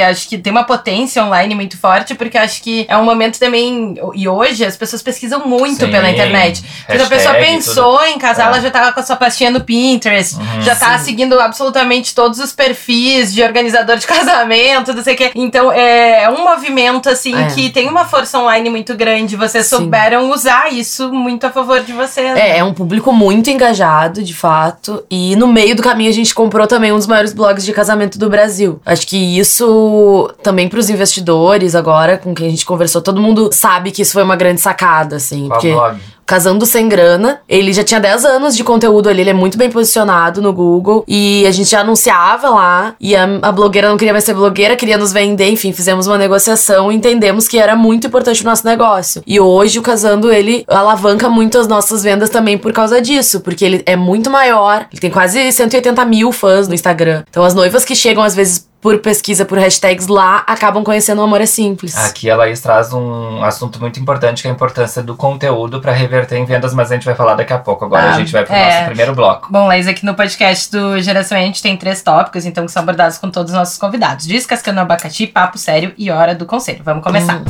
acho 0.00 0.28
que 0.28 0.38
tem 0.38 0.50
uma 0.52 0.64
potência 0.64 1.22
online 1.24 1.54
muito 1.54 1.76
forte, 1.78 2.14
porque 2.14 2.38
acho 2.38 2.62
que 2.62 2.86
é 2.88 2.96
um 2.96 3.04
momento 3.04 3.38
também. 3.38 3.94
E 4.14 4.28
hoje 4.28 4.64
as 4.64 4.76
pessoas 4.76 5.02
pesquisam 5.02 5.46
muito 5.46 5.84
Sim, 5.86 5.90
pela 5.90 6.10
internet. 6.10 6.62
Então 6.88 7.06
a 7.06 7.08
pessoa 7.08 7.34
pensou 7.34 8.04
em 8.04 8.18
casar, 8.18 8.44
É. 8.44 8.46
ela 8.48 8.60
já 8.60 8.70
tava 8.70 8.92
com 8.92 9.00
a 9.00 9.02
sua 9.02 9.16
pastinha 9.16 9.50
no 9.50 9.60
Pinterest, 9.62 10.36
Uhum. 10.36 10.62
já 10.62 10.74
tá 10.76 10.98
seguindo 10.98 11.38
absolutamente 11.40 12.14
todos 12.14 12.38
os 12.38 12.52
perfis 12.52 13.32
de 13.32 13.42
organizador 13.42 13.96
de 13.96 14.06
casamento, 14.06 14.92
não 14.94 15.02
sei 15.02 15.14
o 15.14 15.16
quê. 15.16 15.30
Então 15.34 15.72
é 15.72 16.28
um 16.28 16.44
movimento, 16.44 17.08
assim, 17.08 17.34
É. 17.34 17.46
que 17.48 17.70
tem 17.70 17.88
uma 17.88 18.04
força 18.04 18.38
online 18.38 18.68
muito 18.70 18.94
grande. 18.96 19.31
Vocês 19.36 19.66
Sim. 19.66 19.76
souberam 19.76 20.30
usar 20.30 20.72
isso 20.72 21.12
muito 21.12 21.44
a 21.44 21.50
favor 21.50 21.80
de 21.80 21.92
vocês. 21.92 22.36
É, 22.36 22.58
é 22.58 22.64
um 22.64 22.72
público 22.72 23.12
muito 23.12 23.50
engajado, 23.50 24.22
de 24.22 24.34
fato. 24.34 25.04
E 25.10 25.36
no 25.36 25.46
meio 25.46 25.74
do 25.76 25.82
caminho 25.82 26.10
a 26.10 26.14
gente 26.14 26.34
comprou 26.34 26.66
também 26.66 26.92
um 26.92 26.96
dos 26.96 27.06
maiores 27.06 27.32
blogs 27.32 27.64
de 27.64 27.72
casamento 27.72 28.18
do 28.18 28.28
Brasil. 28.28 28.80
Acho 28.84 29.06
que 29.06 29.38
isso 29.38 30.30
também 30.42 30.68
pros 30.68 30.90
investidores 30.90 31.74
agora, 31.74 32.18
com 32.18 32.34
quem 32.34 32.46
a 32.46 32.50
gente 32.50 32.64
conversou, 32.64 33.02
todo 33.02 33.20
mundo 33.20 33.50
sabe 33.52 33.90
que 33.90 34.02
isso 34.02 34.12
foi 34.12 34.22
uma 34.22 34.36
grande 34.36 34.60
sacada, 34.60 35.16
assim. 35.16 35.48
Qual 35.48 35.60
porque 35.60 35.72
blog? 35.72 36.00
Casando 36.32 36.64
Sem 36.64 36.88
Grana. 36.88 37.40
Ele 37.46 37.74
já 37.74 37.84
tinha 37.84 38.00
10 38.00 38.24
anos 38.24 38.56
de 38.56 38.64
conteúdo 38.64 39.06
ali, 39.06 39.20
ele 39.20 39.28
é 39.28 39.34
muito 39.34 39.58
bem 39.58 39.70
posicionado 39.70 40.40
no 40.40 40.50
Google. 40.50 41.04
E 41.06 41.44
a 41.46 41.50
gente 41.50 41.68
já 41.68 41.80
anunciava 41.80 42.48
lá. 42.48 42.94
E 42.98 43.14
a, 43.14 43.24
a 43.42 43.52
blogueira 43.52 43.90
não 43.90 43.98
queria 43.98 44.14
mais 44.14 44.24
ser 44.24 44.32
blogueira, 44.32 44.74
queria 44.74 44.96
nos 44.96 45.12
vender. 45.12 45.50
Enfim, 45.50 45.74
fizemos 45.74 46.06
uma 46.06 46.16
negociação 46.16 46.90
e 46.90 46.94
entendemos 46.94 47.46
que 47.46 47.58
era 47.58 47.76
muito 47.76 48.06
importante 48.06 48.40
o 48.40 48.46
nosso 48.46 48.64
negócio. 48.64 49.22
E 49.26 49.38
hoje 49.38 49.78
o 49.78 49.82
Casando, 49.82 50.32
ele 50.32 50.64
alavanca 50.68 51.28
muito 51.28 51.58
as 51.58 51.68
nossas 51.68 52.02
vendas 52.02 52.30
também 52.30 52.56
por 52.56 52.72
causa 52.72 52.98
disso. 52.98 53.40
Porque 53.40 53.62
ele 53.62 53.82
é 53.84 53.94
muito 53.94 54.30
maior. 54.30 54.86
Ele 54.90 55.02
tem 55.02 55.10
quase 55.10 55.52
180 55.52 56.02
mil 56.06 56.32
fãs 56.32 56.66
no 56.66 56.72
Instagram. 56.72 57.24
Então 57.28 57.44
as 57.44 57.52
noivas 57.52 57.84
que 57.84 57.94
chegam, 57.94 58.22
às 58.22 58.34
vezes, 58.34 58.71
por 58.82 58.98
pesquisa, 58.98 59.44
por 59.44 59.58
hashtags 59.58 60.08
lá, 60.08 60.42
acabam 60.44 60.82
conhecendo 60.82 61.20
o 61.20 61.24
Amor 61.24 61.40
é 61.40 61.46
Simples. 61.46 61.96
Aqui 61.96 62.28
a 62.28 62.34
Laís 62.36 62.60
traz 62.60 62.92
um 62.92 63.42
assunto 63.44 63.80
muito 63.80 64.00
importante, 64.00 64.42
que 64.42 64.48
é 64.48 64.50
a 64.50 64.54
importância 64.54 65.00
do 65.00 65.14
conteúdo 65.14 65.80
para 65.80 65.92
reverter 65.92 66.36
em 66.36 66.44
vendas, 66.44 66.74
mas 66.74 66.90
a 66.90 66.94
gente 66.96 67.04
vai 67.04 67.14
falar 67.14 67.36
daqui 67.36 67.52
a 67.52 67.58
pouco. 67.58 67.84
Agora 67.84 68.02
Ah, 68.02 68.14
a 68.16 68.18
gente 68.18 68.32
vai 68.32 68.44
pro 68.44 68.52
é. 68.52 68.74
nosso 68.74 68.86
primeiro 68.86 69.14
bloco. 69.14 69.46
Bom, 69.48 69.68
Laís, 69.68 69.86
aqui 69.86 70.04
no 70.04 70.14
podcast 70.16 70.68
do 70.72 71.00
Geração 71.00 71.38
E 71.38 71.42
a 71.42 71.44
gente 71.46 71.62
tem 71.62 71.76
três 71.76 72.02
tópicos, 72.02 72.44
então, 72.44 72.66
que 72.66 72.72
são 72.72 72.82
abordados 72.82 73.18
com 73.18 73.30
todos 73.30 73.52
os 73.52 73.56
nossos 73.56 73.78
convidados. 73.78 74.26
Descascando 74.26 74.78
o 74.78 74.82
abacaxi, 74.82 75.28
papo 75.28 75.58
sério 75.58 75.94
e 75.96 76.10
hora 76.10 76.34
do 76.34 76.44
conselho. 76.44 76.80
Vamos 76.84 77.04
começar. 77.04 77.40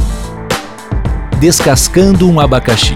Descascando 1.40 2.30
um 2.30 2.38
abacaxi. 2.40 2.94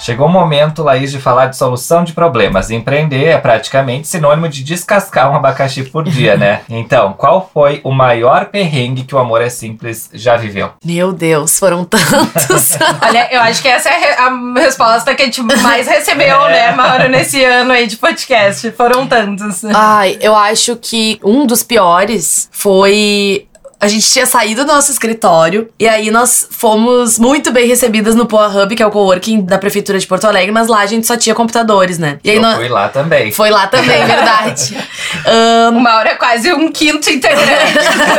Chegou 0.00 0.26
o 0.26 0.30
momento, 0.30 0.82
Laís, 0.82 1.12
de 1.12 1.20
falar 1.20 1.46
de 1.46 1.56
solução 1.56 2.02
de 2.02 2.12
problemas. 2.12 2.70
Empreender 2.70 3.26
é 3.26 3.38
praticamente 3.38 4.08
sinônimo 4.08 4.48
de 4.48 4.64
descascar 4.64 5.30
um 5.30 5.36
abacaxi 5.36 5.84
por 5.84 6.04
dia, 6.04 6.36
né? 6.36 6.62
Então, 6.70 7.12
qual 7.12 7.50
foi 7.52 7.80
o 7.84 7.90
maior 7.92 8.46
perrengue 8.46 9.04
que 9.04 9.14
o 9.14 9.18
Amor 9.18 9.42
é 9.42 9.50
Simples 9.50 10.08
já 10.14 10.36
viveu? 10.36 10.70
Meu 10.84 11.12
Deus, 11.12 11.58
foram 11.58 11.84
tantos. 11.84 12.78
Olha, 13.02 13.28
eu 13.30 13.40
acho 13.42 13.60
que 13.60 13.68
essa 13.68 13.88
é 13.90 13.94
a 13.94 13.98
re- 13.98 14.56
a 14.58 14.60
resposta 14.60 15.14
que 15.14 15.22
a 15.22 15.24
gente 15.26 15.42
mais 15.42 15.86
recebeu, 15.86 16.40
né, 16.46 16.72
Mauro, 16.72 17.08
nesse 17.08 17.44
ano 17.44 17.72
aí 17.72 17.86
de 17.86 17.96
podcast. 17.96 18.70
Foram 18.72 19.06
tantos. 19.06 19.64
Ai, 19.66 20.16
eu 20.20 20.34
acho 20.34 20.76
que 20.76 21.20
um 21.22 21.46
dos 21.46 21.62
piores 21.62 22.48
foi. 22.52 23.46
A 23.80 23.88
gente 23.88 24.06
tinha 24.10 24.26
saído 24.26 24.62
do 24.66 24.72
nosso 24.72 24.90
escritório 24.92 25.70
e 25.78 25.88
aí 25.88 26.10
nós 26.10 26.46
fomos 26.50 27.18
muito 27.18 27.50
bem 27.50 27.66
recebidas 27.66 28.14
no 28.14 28.26
Poa 28.26 28.46
Hub, 28.48 28.76
que 28.76 28.82
é 28.82 28.86
o 28.86 28.90
coworking 28.90 29.40
da 29.40 29.56
Prefeitura 29.56 29.98
de 29.98 30.06
Porto 30.06 30.26
Alegre, 30.26 30.52
mas 30.52 30.68
lá 30.68 30.80
a 30.80 30.86
gente 30.86 31.06
só 31.06 31.16
tinha 31.16 31.34
computadores, 31.34 31.98
né? 31.98 32.18
E 32.22 32.28
aí 32.30 32.36
Eu 32.36 32.42
nós. 32.42 32.56
fui 32.56 32.68
lá 32.68 32.90
também. 32.90 33.32
Foi 33.32 33.48
lá 33.48 33.66
também, 33.68 34.04
verdade. 34.04 34.76
Ahn, 35.24 35.70
O 35.76 35.80
Mauro 35.80 36.08
é 36.08 36.14
quase 36.14 36.52
um 36.52 36.70
quinto 36.70 37.08
integrante. 37.08 37.78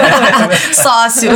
sócio. 0.74 1.30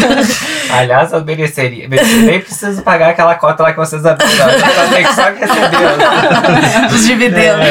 Aliás, 0.71 1.13
eu 1.13 1.23
mereceria. 1.23 1.87
Nem 1.87 2.39
preciso 2.39 2.81
pagar 2.81 3.09
aquela 3.11 3.35
cota 3.35 3.61
lá 3.61 3.73
que 3.73 3.77
vocês 3.77 4.03
abriram. 4.05 4.49
Eu 4.49 4.89
tenho 4.89 5.07
que 5.07 5.13
só 5.15 5.23
receber. 5.25 6.95
Os 6.95 7.05
dividendos. 7.05 7.65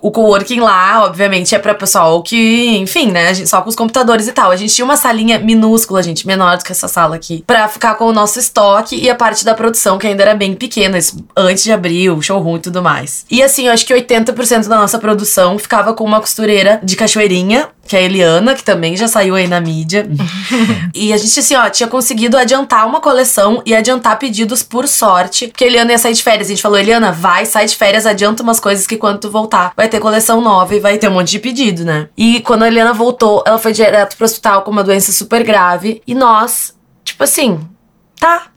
O 0.00 0.10
coworking 0.10 0.60
lá, 0.60 1.04
obviamente, 1.04 1.54
é 1.54 1.58
pra 1.58 1.74
pessoal 1.74 2.22
que, 2.22 2.76
enfim, 2.78 3.10
né? 3.10 3.32
gente- 3.34 3.48
Só 3.48 3.60
com 3.62 3.68
os 3.68 3.76
computadores 3.76 4.28
e 4.28 4.32
tal. 4.32 4.50
A 4.50 4.56
gente 4.56 4.74
tinha 4.74 4.84
uma 4.84 4.96
salinha 4.96 5.38
minúscula, 5.38 6.02
gente, 6.02 6.26
menor 6.26 6.56
do 6.56 6.64
que 6.64 6.72
essa 6.72 6.88
sala 6.88 7.16
aqui, 7.16 7.42
pra 7.46 7.66
ficar 7.68 7.94
com 7.96 8.04
o 8.06 8.12
nosso 8.12 8.38
estoque 8.38 8.96
e 8.96 9.08
a 9.10 9.14
parte 9.14 9.44
da 9.44 9.54
produção, 9.54 9.98
que 9.98 10.06
ainda 10.06 10.22
era 10.22 10.34
bem 10.34 10.54
pequena, 10.54 10.98
isso 10.98 11.24
antes 11.36 11.64
de 11.64 11.72
abrir 11.72 12.10
o 12.10 12.20
showroom 12.22 12.56
e 12.56 12.60
tudo 12.60 12.82
mais. 12.82 13.24
E 13.30 13.42
assim, 13.42 13.66
eu 13.66 13.72
acho 13.72 13.84
que 13.86 13.92
80% 13.94 14.68
da 14.68 14.76
nossa 14.76 14.98
produção 14.98 15.58
ficava 15.58 15.92
com 15.94 16.04
uma 16.04 16.20
costureira 16.20 16.80
de 16.82 16.94
cachoeirinha, 16.96 17.68
que 17.88 17.96
é 17.96 18.00
a 18.00 18.02
Eliana, 18.02 18.54
que 18.54 18.62
também 18.62 18.96
já 18.96 19.08
saiu 19.08 19.34
aí 19.34 19.48
na 19.48 19.60
mídia. 19.60 20.06
e 20.94 21.12
a 21.12 21.16
gente, 21.16 21.40
assim, 21.40 21.56
ó, 21.56 21.68
tinha 21.70 21.88
conseguido 21.88 22.36
adiantar 22.36 22.86
uma 22.86 23.00
coleção 23.00 23.62
e 23.64 23.74
adiantar 23.74 24.18
pedidos 24.18 24.62
por 24.62 24.86
sorte, 24.86 25.48
porque 25.48 25.64
a 25.64 25.66
Eliana 25.66 25.92
ia 25.92 25.98
sair 25.98 26.12
de 26.12 26.22
férias. 26.22 26.48
A 26.48 26.50
gente 26.50 26.62
falou, 26.62 26.78
Eliana, 26.78 27.10
vai, 27.10 27.46
sai 27.46 27.66
de 27.66 27.74
férias, 27.74 28.06
adianta 28.06 28.42
umas 28.42 28.60
coisas 28.60 28.86
que 28.86 28.96
quando 28.96 29.20
tu 29.20 29.30
voltar 29.30 29.72
vai 29.74 29.88
ter 29.88 29.98
coleção 29.98 30.40
nova 30.40 30.74
e 30.74 30.80
vai 30.80 30.98
ter 30.98 31.08
um 31.08 31.14
monte 31.14 31.30
de 31.30 31.38
pedido, 31.38 31.84
né? 31.84 32.08
E 32.16 32.40
quando 32.40 32.62
a 32.64 32.68
Eliana 32.68 32.92
voltou, 32.92 33.42
ela 33.46 33.58
foi 33.58 33.72
direto 33.72 34.16
pro 34.16 34.26
hospital 34.26 34.62
com 34.62 34.70
uma 34.70 34.84
doença 34.84 35.10
super 35.10 35.42
grave. 35.42 36.02
E 36.06 36.14
nós, 36.14 36.74
tipo 37.02 37.24
assim, 37.24 37.58
tá, 38.20 38.48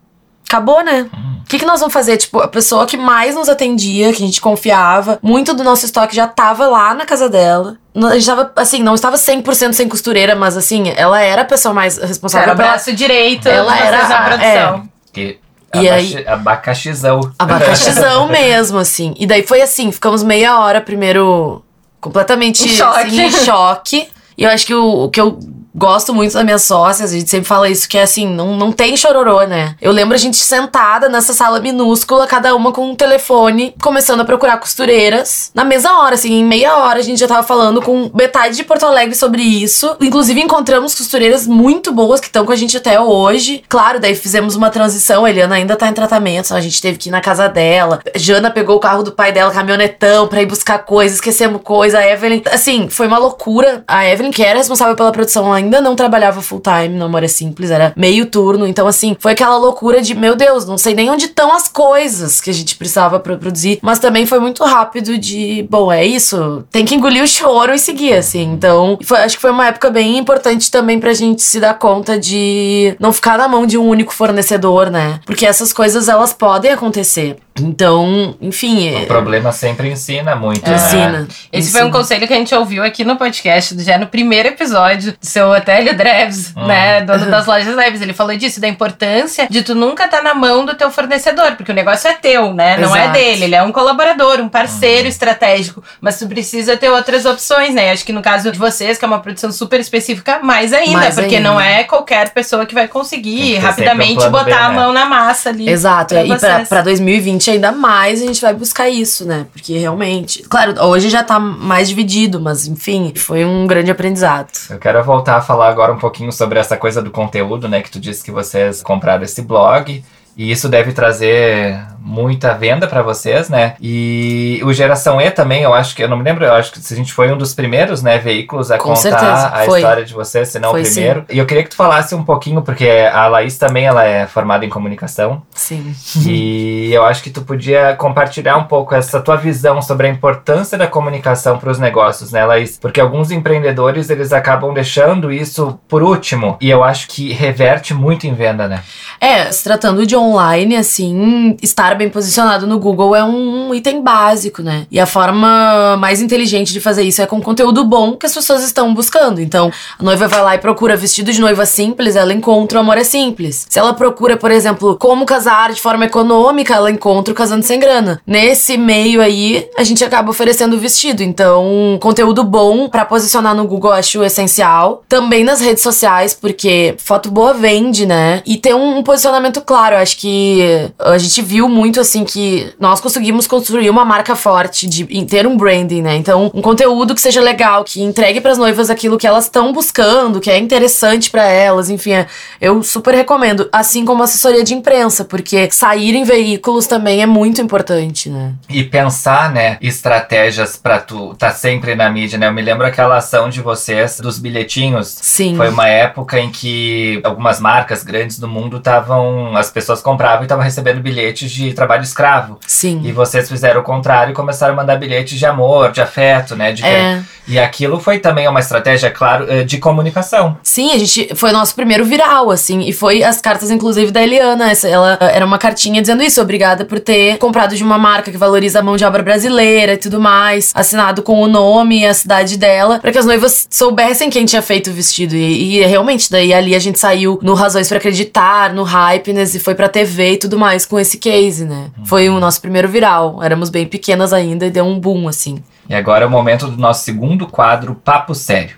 acabou, 0.48 0.84
né? 0.84 1.10
O 1.42 1.46
que, 1.48 1.60
que 1.60 1.66
nós 1.66 1.80
vamos 1.80 1.94
fazer? 1.94 2.18
Tipo, 2.18 2.40
a 2.40 2.48
pessoa 2.48 2.86
que 2.86 2.98
mais 2.98 3.36
nos 3.36 3.50
atendia, 3.50 4.14
que 4.14 4.22
a 4.22 4.26
gente 4.26 4.42
confiava, 4.42 5.20
muito 5.22 5.54
do 5.54 5.64
nosso 5.64 5.86
estoque 5.86 6.16
já 6.16 6.28
tava 6.28 6.68
lá 6.68 6.94
na 6.94 7.06
casa 7.06 7.30
dela. 7.30 7.78
A 7.94 8.14
gente 8.14 8.26
tava, 8.26 8.52
assim, 8.56 8.82
não 8.82 8.96
estava 8.96 9.18
100% 9.18 9.74
sem 9.74 9.88
costureira, 9.90 10.36
mas 10.36 10.56
assim, 10.56 10.94
ela 10.96 11.22
era 11.22 11.42
a 11.42 11.46
pessoa 11.46 11.74
mais 11.74 11.98
responsável 11.98 12.44
Era 12.46 12.54
o 12.54 12.58
pela 12.58 12.70
braço 12.70 12.94
direito 12.94 13.50
Ela 13.50 13.78
era 13.78 13.98
a- 14.00 14.22
produção. 14.24 14.90
Que 15.12 15.40
E 15.76 15.90
abaxi- 15.90 16.18
aí- 16.18 16.28
Abacaxizão. 16.28 17.20
abacaxizão 17.38 18.28
mesmo, 18.32 18.78
assim. 18.80 19.14
E 19.20 19.26
daí 19.28 19.44
foi 19.46 19.62
assim, 19.62 19.92
ficamos 19.92 20.24
meia 20.24 20.58
hora 20.60 20.80
primeiro 20.80 21.64
completamente 22.00 22.64
Em 22.66 22.70
choque. 22.70 23.00
assim, 23.00 23.22
em 23.22 23.32
choque. 23.32 24.08
E 24.38 24.44
eu 24.44 24.50
acho 24.50 24.66
que 24.66 24.74
o, 24.74 25.04
o 25.04 25.10
que 25.10 25.20
eu 25.20 25.38
gosto 25.74 26.14
muito 26.14 26.34
das 26.34 26.44
minhas 26.44 26.64
sócias, 26.64 27.12
a 27.12 27.18
gente 27.18 27.30
sempre 27.30 27.48
fala 27.48 27.70
isso, 27.70 27.88
que 27.88 27.98
é 27.98 28.04
assim, 28.04 28.28
não, 28.28 28.56
não 28.56 28.72
tem 28.72 28.96
chororô, 28.98 29.44
né? 29.44 29.76
Eu 29.82 29.92
lembro 29.92 30.16
a 30.16 30.18
gente 30.18 30.38
sentada 30.38 31.10
nessa 31.10 31.34
sala 31.34 31.60
minúscula, 31.60 32.28
cada 32.28 32.56
uma 32.56 32.72
com 32.72 32.92
um 32.92 32.96
telefone, 32.96 33.74
começando 33.82 34.22
a 34.22 34.26
procurar 34.26 34.58
costureiras. 34.58 35.52
Na 35.54 35.64
mesma 35.64 36.02
hora, 36.02 36.16
assim, 36.16 36.34
em 36.34 36.44
meia 36.44 36.78
hora 36.78 37.00
a 37.00 37.04
gente 37.04 37.20
já 37.20 37.28
tava 37.28 37.44
falando 37.44 37.82
com 37.82 38.12
metade 38.14 38.56
de 38.56 38.64
Porto 38.64 38.86
Alegre 38.86 39.16
sobre 39.16 39.42
isso. 39.42 39.96
Inclusive 40.00 40.42
encontramos 40.42 40.96
costureiras 40.96 41.48
muito 41.48 41.92
boas 41.92 42.20
que 42.20 42.28
estão 42.28 42.46
com 42.46 42.52
a 42.52 42.56
gente 42.56 42.78
até 42.78 43.00
hoje. 43.00 43.64
Claro, 43.70 44.00
daí 44.00 44.16
fizemos 44.16 44.56
uma 44.56 44.70
transição, 44.70 45.26
a 45.26 45.30
Eliana 45.30 45.56
ainda 45.56 45.76
tá 45.76 45.88
em 45.88 45.94
tratamento, 45.94 46.54
a 46.54 46.62
gente 46.62 46.82
teve 46.82 46.98
que 46.98 47.10
ir 47.10 47.12
na 47.12 47.22
casa 47.22 47.48
dela. 47.48 48.02
Jana 48.16 48.52
pegou 48.52 48.76
o 48.76 48.80
carro 48.80 49.04
do 49.04 49.12
pai 49.12 49.32
dela, 49.32 49.52
caminhonetão, 49.52 50.28
pra 50.28 50.42
ir 50.42 50.46
buscar 50.46 50.80
coisas, 50.80 51.16
esquecemos 51.16 51.62
coisa. 51.64 52.00
A 52.00 52.08
Evelyn, 52.08 52.42
assim, 52.52 52.90
foi 52.90 53.08
uma 53.08 53.18
loucura. 53.18 53.84
A 53.88 54.06
Evelyn, 54.06 54.32
que 54.32 54.44
era 54.44 54.58
responsável 54.58 54.96
pela 54.96 55.12
produção, 55.12 55.52
ainda 55.62 55.80
não 55.82 55.96
trabalhava 55.96 56.42
full 56.42 56.62
time 56.62 56.98
no 56.98 57.06
Amor 57.06 57.24
é 57.24 57.28
Simples, 57.28 57.72
era 57.72 57.94
meio 57.96 58.26
turno. 58.26 58.68
Então, 58.68 58.88
assim, 58.88 59.16
foi 59.20 59.32
aquela 59.34 59.58
loucura 59.58 60.02
de, 60.02 60.14
meu 60.16 60.36
Deus, 60.36 60.66
não 60.66 60.78
sei 60.78 60.94
nem 60.94 61.10
onde 61.10 61.26
estão 61.26 61.54
as 61.56 61.68
coisas 61.68 62.40
que 62.42 62.50
a 62.50 62.54
gente 62.54 62.76
precisava 62.76 63.20
pra 63.20 63.38
produzir. 63.38 63.80
Mas 63.82 64.00
também 64.00 64.26
foi 64.26 64.40
muito 64.40 64.64
rápido 64.64 65.18
de, 65.18 65.66
bom, 65.70 65.92
é 65.92 66.06
isso, 66.06 66.64
tem 66.72 66.86
que 66.86 66.96
engolir 66.96 67.24
o 67.24 67.28
choro 67.28 67.74
e 67.74 67.80
seguir, 67.80 68.14
assim. 68.14 68.44
Então, 68.44 68.98
foi- 69.04 69.20
acho 69.20 69.36
que 69.36 69.42
foi 69.42 69.52
uma 69.52 69.68
época 69.68 69.90
bem 69.90 70.18
importante 70.18 70.70
também 70.72 71.00
pra 71.00 71.14
gente 71.14 71.42
se 71.42 71.60
dar 71.60 71.74
conta 71.76 72.20
de 72.20 72.96
não 73.00 73.12
ficar 73.14 73.38
na 73.38 73.48
mão 73.48 73.66
de 73.66 73.78
um 73.78 73.88
único 73.88 74.14
fornecedor, 74.14 74.90
né? 74.90 75.20
Porque 75.26 75.46
essas 75.46 75.72
coisas, 75.74 76.08
elas 76.08 76.34
podem 76.34 76.72
acontecer. 76.72 77.38
Então, 77.60 78.36
enfim. 78.42 78.92
O 78.96 78.98
é- 79.00 79.06
problema 79.06 79.52
sempre 79.52 79.90
ensina 79.90 80.36
muito, 80.36 80.68
né? 80.70 80.76
Ensina. 80.76 81.28
Esse 81.52 81.72
foi 81.72 81.82
um 81.82 81.86
ensina. 81.86 81.98
conselho 82.00 82.28
que 82.28 82.34
a 82.34 82.38
gente 82.38 82.56
ouviu 82.56 82.84
aqui 82.84 83.04
no 83.04 83.18
podcast, 83.18 83.78
já 83.84 83.98
no 83.98 84.08
primeiro 84.08 84.48
episódio 84.50 85.12
do 85.12 85.18
seu 85.22 85.50
Otélio 85.50 85.96
Dreves, 85.96 86.54
Hum. 86.56 86.66
né? 86.66 87.02
Dono 87.02 87.30
das 87.30 87.46
lojas 87.46 87.76
Dreves. 87.76 88.02
Ele 88.02 88.14
falou 88.14 88.36
disso, 88.36 88.62
da 88.62 88.68
importância 88.68 89.48
de 89.50 89.62
tu 89.64 89.76
nunca 89.76 90.06
estar 90.06 90.24
na 90.24 90.34
mão 90.34 90.66
do 90.66 90.74
teu 90.76 90.90
fornecedor, 90.90 91.56
porque 91.56 91.72
o 91.72 91.76
negócio 91.76 92.10
é 92.10 92.14
teu, 92.14 92.54
né? 92.54 92.78
Não 92.78 92.96
é 92.96 93.10
dele. 93.10 93.44
Ele 93.46 93.56
é 93.56 93.62
um 93.64 93.72
colaborador, 93.72 94.40
um 94.40 94.44
Hum. 94.46 94.50
parceiro 94.50 95.08
estratégico. 95.08 95.84
Mas 96.00 96.18
tu 96.18 96.28
precisa 96.28 96.78
ter 96.78 96.90
outras 96.90 97.26
opções, 97.26 97.74
né? 97.76 97.92
Acho 97.92 98.06
que 98.06 98.14
no 98.14 98.22
caso 98.22 98.52
de 98.52 98.58
vocês, 98.58 98.98
que 98.98 99.06
é 99.06 99.08
uma 99.08 99.20
produção 99.20 99.52
super 99.52 99.80
específica, 99.80 100.40
mais 100.42 100.72
ainda, 100.74 100.98
Mais 101.00 101.16
porque 101.16 101.36
ainda. 101.36 101.50
não 101.50 101.60
é 101.60 101.84
qualquer 101.84 102.30
pessoa 102.30 102.66
que 102.66 102.74
vai 102.74 102.88
conseguir 102.88 103.42
que 103.42 103.58
rapidamente 103.58 104.26
um 104.26 104.32
botar 104.32 104.46
B, 104.46 104.52
a 104.54 104.70
né? 104.70 104.76
mão 104.76 104.94
na 104.94 105.06
massa 105.06 105.50
ali. 105.50 105.70
Exato, 105.70 106.14
pra 106.16 106.24
e 106.24 106.38
pra, 106.40 106.60
pra 106.66 106.82
2020 106.82 107.41
ainda 107.50 107.72
mais 107.72 108.22
a 108.22 108.26
gente 108.26 108.42
vai 108.42 108.54
buscar 108.54 108.90
isso, 108.90 109.26
né? 109.26 109.48
Porque 109.52 109.78
realmente. 109.78 110.44
Claro, 110.44 110.80
hoje 110.84 111.10
já 111.10 111.24
tá 111.24 111.40
mais 111.40 111.90
dividido, 111.90 112.40
mas 112.40 112.68
enfim, 112.68 113.14
foi 113.16 113.46
um 113.46 113.66
grande 113.66 113.90
aprendizado. 113.90 114.50
Eu 114.70 114.78
quero 114.78 115.04
voltar 115.04 115.38
a 115.38 115.42
falar 115.42 115.70
agora 115.70 115.94
um 115.94 115.98
pouquinho 115.98 116.32
sobre 116.32 116.60
essa 116.60 116.78
coisa 116.78 117.02
do 117.02 117.10
conteúdo, 117.10 117.68
né? 117.68 117.82
Que 117.82 117.90
tu 117.90 118.00
disse 118.00 118.24
que 118.24 118.32
vocês 118.32 118.84
compraram 118.84 119.24
esse 119.24 119.42
blog. 119.42 120.04
E 120.42 120.50
isso 120.50 120.68
deve 120.68 120.92
trazer 120.92 121.80
muita 122.02 122.56
venda 122.56 122.88
para 122.88 123.04
vocês, 123.04 123.48
né? 123.48 123.76
E 123.80 124.60
o 124.64 124.74
Geração 124.74 125.22
E 125.22 125.30
também, 125.30 125.62
eu 125.62 125.72
acho 125.72 125.96
que, 125.96 126.04
eu 126.04 126.10
não 126.10 126.18
me 126.18 126.24
lembro, 126.24 126.44
eu 126.44 126.54
acho 126.54 126.72
que 126.72 126.80
a 126.80 126.96
gente 126.96 127.14
foi 127.14 127.32
um 127.32 127.38
dos 127.38 127.54
primeiros, 127.54 128.02
né, 128.02 128.18
veículos 128.18 128.72
a 128.72 128.78
Com 128.80 128.86
contar 128.86 129.02
certeza, 129.02 129.52
a 129.54 129.66
história 129.68 130.04
de 130.04 130.14
vocês, 130.14 130.50
se 130.50 130.58
não 130.58 130.72
Foi 130.72 130.82
o 130.82 130.84
primeiro. 130.84 131.26
E 131.30 131.38
eu 131.38 131.46
queria 131.46 131.64
que 131.64 131.70
tu 131.70 131.76
falasse 131.76 132.16
um 132.16 132.24
pouquinho, 132.24 132.64
porque 132.64 132.90
a 132.90 133.28
Laís 133.28 133.56
também, 133.56 133.86
ela 133.86 134.04
é 134.04 134.26
formada 134.26 134.66
em 134.66 134.70
comunicação, 134.70 135.44
Sim. 135.54 135.94
e 136.26 136.90
eu 136.92 137.06
acho 137.06 137.22
que 137.22 137.30
tu 137.30 137.44
podia 137.44 137.96
compartilhar 137.96 138.58
um 138.58 138.64
pouco 138.64 138.96
essa 138.96 139.22
tua 139.22 139.36
visão 139.36 139.80
sobre 139.80 140.08
a 140.08 140.10
importância 140.10 140.76
da 140.76 140.88
comunicação 140.88 141.60
para 141.60 141.70
os 141.70 141.78
negócios, 141.78 142.32
né, 142.32 142.44
Laís? 142.44 142.80
Porque 142.82 143.00
alguns 143.00 143.30
empreendedores, 143.30 144.10
eles 144.10 144.34
acabam 144.34 144.74
deixando 144.74 145.32
isso 145.32 145.80
por 145.88 146.02
último, 146.02 146.58
e 146.60 146.68
eu 146.68 146.84
acho 146.84 147.08
que 147.10 147.32
reverte 147.32 147.94
muito 147.94 148.26
em 148.26 148.34
venda, 148.34 148.68
né? 148.68 148.82
É, 149.20 149.52
se 149.52 149.64
tratando 149.64 150.04
de 150.06 150.16
online, 150.32 150.76
assim, 150.76 151.58
estar 151.62 151.96
bem 151.96 152.10
posicionado 152.10 152.66
no 152.66 152.80
Google 152.80 153.16
é 153.16 153.24
um 153.24 153.74
item 153.74 154.02
básico, 154.02 154.62
né? 154.62 154.86
E 154.90 155.00
a 155.00 155.06
forma 155.06 155.98
mais 155.98 156.22
inteligente 156.22 156.74
de 156.74 156.80
fazer 156.80 157.04
isso 157.04 157.22
é 157.22 157.26
com 157.26 157.42
conteúdo 157.42 157.84
bom 157.84 158.16
que 158.16 158.26
as 158.26 158.34
pessoas 158.34 158.64
estão 158.64 158.94
buscando. 158.94 159.42
Então, 159.42 159.72
a 160.00 160.04
noiva 160.04 160.28
vai 160.28 160.42
lá 160.42 160.56
e 160.56 160.58
procura 160.58 160.96
vestido 160.96 161.32
de 161.32 161.42
noiva 161.42 161.66
simples, 161.66 162.16
ela 162.16 162.34
encontra 162.34 162.80
o 162.80 162.82
amor 162.82 162.98
é 162.98 163.04
simples. 163.04 163.68
Se 163.70 163.80
ela 163.80 163.94
procura, 163.94 164.38
por 164.38 164.52
exemplo, 164.52 164.98
como 164.98 165.26
casar 165.26 165.74
de 165.74 165.82
forma 165.82 166.06
econômica, 166.06 166.74
ela 166.76 166.92
encontra 166.92 167.32
o 167.32 167.36
casando 167.36 167.64
sem 167.64 167.80
grana. 167.80 168.22
Nesse 168.26 168.78
meio 168.78 169.22
aí, 169.22 169.68
a 169.78 169.84
gente 169.84 170.04
acaba 170.04 170.30
oferecendo 170.30 170.76
o 170.76 170.80
vestido. 170.80 171.24
Então, 171.24 171.98
conteúdo 172.02 172.44
bom 172.44 172.88
pra 172.88 173.06
posicionar 173.06 173.56
no 173.56 173.68
Google 173.68 173.92
acho 173.92 174.24
essencial. 174.24 175.04
Também 175.08 175.44
nas 175.44 175.60
redes 175.60 175.84
sociais, 175.84 176.34
porque 176.34 176.96
foto 176.98 177.30
boa 177.30 177.54
vende, 177.54 178.06
né? 178.06 178.42
E 178.46 178.58
ter 178.58 178.76
um, 178.76 179.04
posicionamento 179.04 179.62
claro. 179.62 179.96
Eu 179.96 180.00
acho 180.12 180.18
que 180.18 180.92
a 181.00 181.18
gente 181.18 181.42
viu 181.42 181.70
muito 181.70 182.00
assim 182.00 182.26
que 182.26 182.74
nós 182.80 183.00
conseguimos 183.00 183.48
construir 183.48 183.90
uma 183.90 184.04
marca 184.04 184.36
forte 184.36 184.88
de 184.88 185.08
em 185.10 185.26
ter 185.26 185.48
um 185.48 185.56
branding, 185.56 186.02
né? 186.02 186.16
Então, 186.18 186.52
um 186.54 186.62
conteúdo 186.62 187.16
que 187.16 187.22
seja 187.22 187.40
legal, 187.42 187.84
que 187.84 188.02
entregue 188.02 188.42
pras 188.42 188.58
noivas 188.58 188.90
aquilo 188.90 189.18
que 189.18 189.26
elas 189.26 189.46
estão 189.46 189.72
buscando, 189.72 190.42
que 190.42 190.52
é 190.52 190.58
interessante 190.58 191.30
pra 191.30 191.44
elas, 191.46 191.90
enfim, 191.90 192.12
é- 192.12 192.28
eu 192.60 192.84
super 192.84 193.16
recomendo, 193.16 193.70
assim 193.72 194.04
como 194.04 194.22
assessoria 194.24 194.64
de 194.64 194.74
imprensa, 194.74 195.24
porque 195.24 195.70
sair 195.72 196.14
em 196.16 196.24
veículos 196.24 196.88
também 196.88 197.22
é 197.22 197.26
muito 197.26 197.62
importante, 197.62 198.30
né? 198.30 198.54
E 198.70 198.84
pensar, 198.84 199.52
né, 199.52 199.78
estratégias 199.82 200.76
pra 200.76 201.00
tu 201.00 201.34
tá 201.36 201.52
sempre 201.52 201.96
na 201.96 202.10
mídia, 202.10 202.38
né? 202.38 202.48
Eu 202.48 202.54
me 202.54 202.62
lembro 202.62 202.86
aquela 202.86 203.18
ação 203.18 203.50
de 203.50 203.62
vocês 203.62 204.20
dos 204.20 204.38
bilhetinhos. 204.40 205.08
Sim. 205.22 205.56
Foi 205.56 205.70
uma 205.70 205.88
época 205.88 206.40
em 206.40 206.52
que 206.52 207.22
algumas 207.24 207.60
marcas 207.60 208.04
grandes 208.04 208.38
do 208.40 208.48
mundo 208.48 208.78
estavam. 208.78 209.56
As 209.56 209.70
pessoas 209.72 210.01
compravam 210.02 210.42
e 210.42 210.46
estavam 210.46 210.64
recebendo 210.64 211.00
bilhetes 211.02 211.52
de 211.52 211.74
trabalho 211.74 212.04
escravo. 212.04 212.60
Sim. 212.68 213.02
E 213.04 213.12
vocês 213.12 213.48
fizeram 213.48 213.82
o 213.82 213.84
contrário 213.84 214.32
e 214.32 214.36
começaram 214.36 214.74
a 214.74 214.78
mandar 214.78 214.98
bilhetes 214.98 215.38
de 215.38 215.46
amor, 215.46 215.92
de 215.92 216.02
afeto, 216.02 216.56
né? 216.56 216.72
De 216.72 216.84
É. 216.84 217.22
E 217.48 217.60
aquilo 217.60 218.00
foi 218.00 218.20
também 218.20 218.48
uma 218.48 218.60
estratégia, 218.60 219.10
claro, 219.12 219.46
eh, 219.50 219.64
de 219.64 219.78
comunicação. 219.78 220.58
Sim, 220.64 220.94
a 220.94 220.98
gente 220.98 221.36
foi 221.36 221.50
o 221.50 221.54
nosso 221.54 221.76
primeiro 221.76 222.06
viral, 222.06 222.50
assim, 222.52 222.82
e 222.82 222.94
foi 222.94 223.24
as 223.24 223.42
cartas, 223.42 223.72
inclusive, 223.72 224.12
da 224.12 224.22
Eliana. 224.22 224.72
Essa, 224.72 224.88
ela 224.88 225.18
eh, 225.20 225.36
era 225.36 225.46
uma 225.46 225.58
cartinha 225.58 226.02
dizendo 226.02 226.24
isso, 226.24 226.42
obrigada 226.42 226.86
por 226.86 227.00
ter 227.00 227.38
comprado 227.40 227.76
de 227.76 227.84
uma 227.84 227.98
marca 227.98 228.32
que 228.32 228.38
valoriza 228.38 228.80
a 228.80 228.84
mão 228.84 228.96
de 228.96 229.04
obra 229.04 229.24
brasileira 229.24 229.94
e 229.94 229.98
tudo 229.98 230.20
mais, 230.20 230.72
assinado 230.74 231.24
com 231.24 231.42
o 231.42 231.48
nome 231.48 232.02
e 232.02 232.06
a 232.06 232.14
cidade 232.14 232.58
dela, 232.58 233.00
pra 233.00 233.12
que 233.12 233.18
as 233.18 233.26
noivas 233.26 233.68
soubessem 233.70 234.30
quem 234.30 234.46
tinha 234.46 234.62
feito 234.62 234.90
o 234.90 234.94
vestido. 234.94 235.36
E, 235.36 235.80
e 235.80 235.86
realmente, 235.86 236.32
daí 236.32 236.54
ali 236.54 236.76
a 236.76 236.80
gente 236.80 237.00
saiu 237.00 237.40
no 237.42 237.54
Razões 237.54 237.90
pra 237.90 237.98
Acreditar, 237.98 238.74
no 238.74 238.84
Hypeness, 238.84 239.56
e 239.56 239.60
foi 239.60 239.76
pra 239.76 239.90
TV 239.92 240.34
e 240.34 240.38
tudo 240.38 240.58
mais 240.58 240.86
com 240.86 241.00
esse 241.00 241.20
case, 241.20 241.66
né? 241.66 241.92
Foi 242.06 242.30
o 242.30 242.40
nosso 242.40 242.60
primeiro 242.62 242.90
viral. 242.90 243.44
Éramos 243.44 243.70
bem 243.70 243.86
pequenas 243.86 244.34
ainda 244.34 244.66
e 244.66 244.72
deu 244.72 244.86
um 244.86 245.00
boom, 245.00 245.28
assim. 245.28 245.62
E 245.88 245.94
agora 245.94 246.24
é 246.24 246.28
o 246.28 246.32
momento 246.32 246.68
do 246.68 246.78
nosso 246.78 247.04
segundo 247.04 247.46
quadro, 247.46 247.94
Papo 247.94 248.34
Sério. 248.34 248.76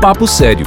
Papo 0.00 0.26
Sério. 0.26 0.66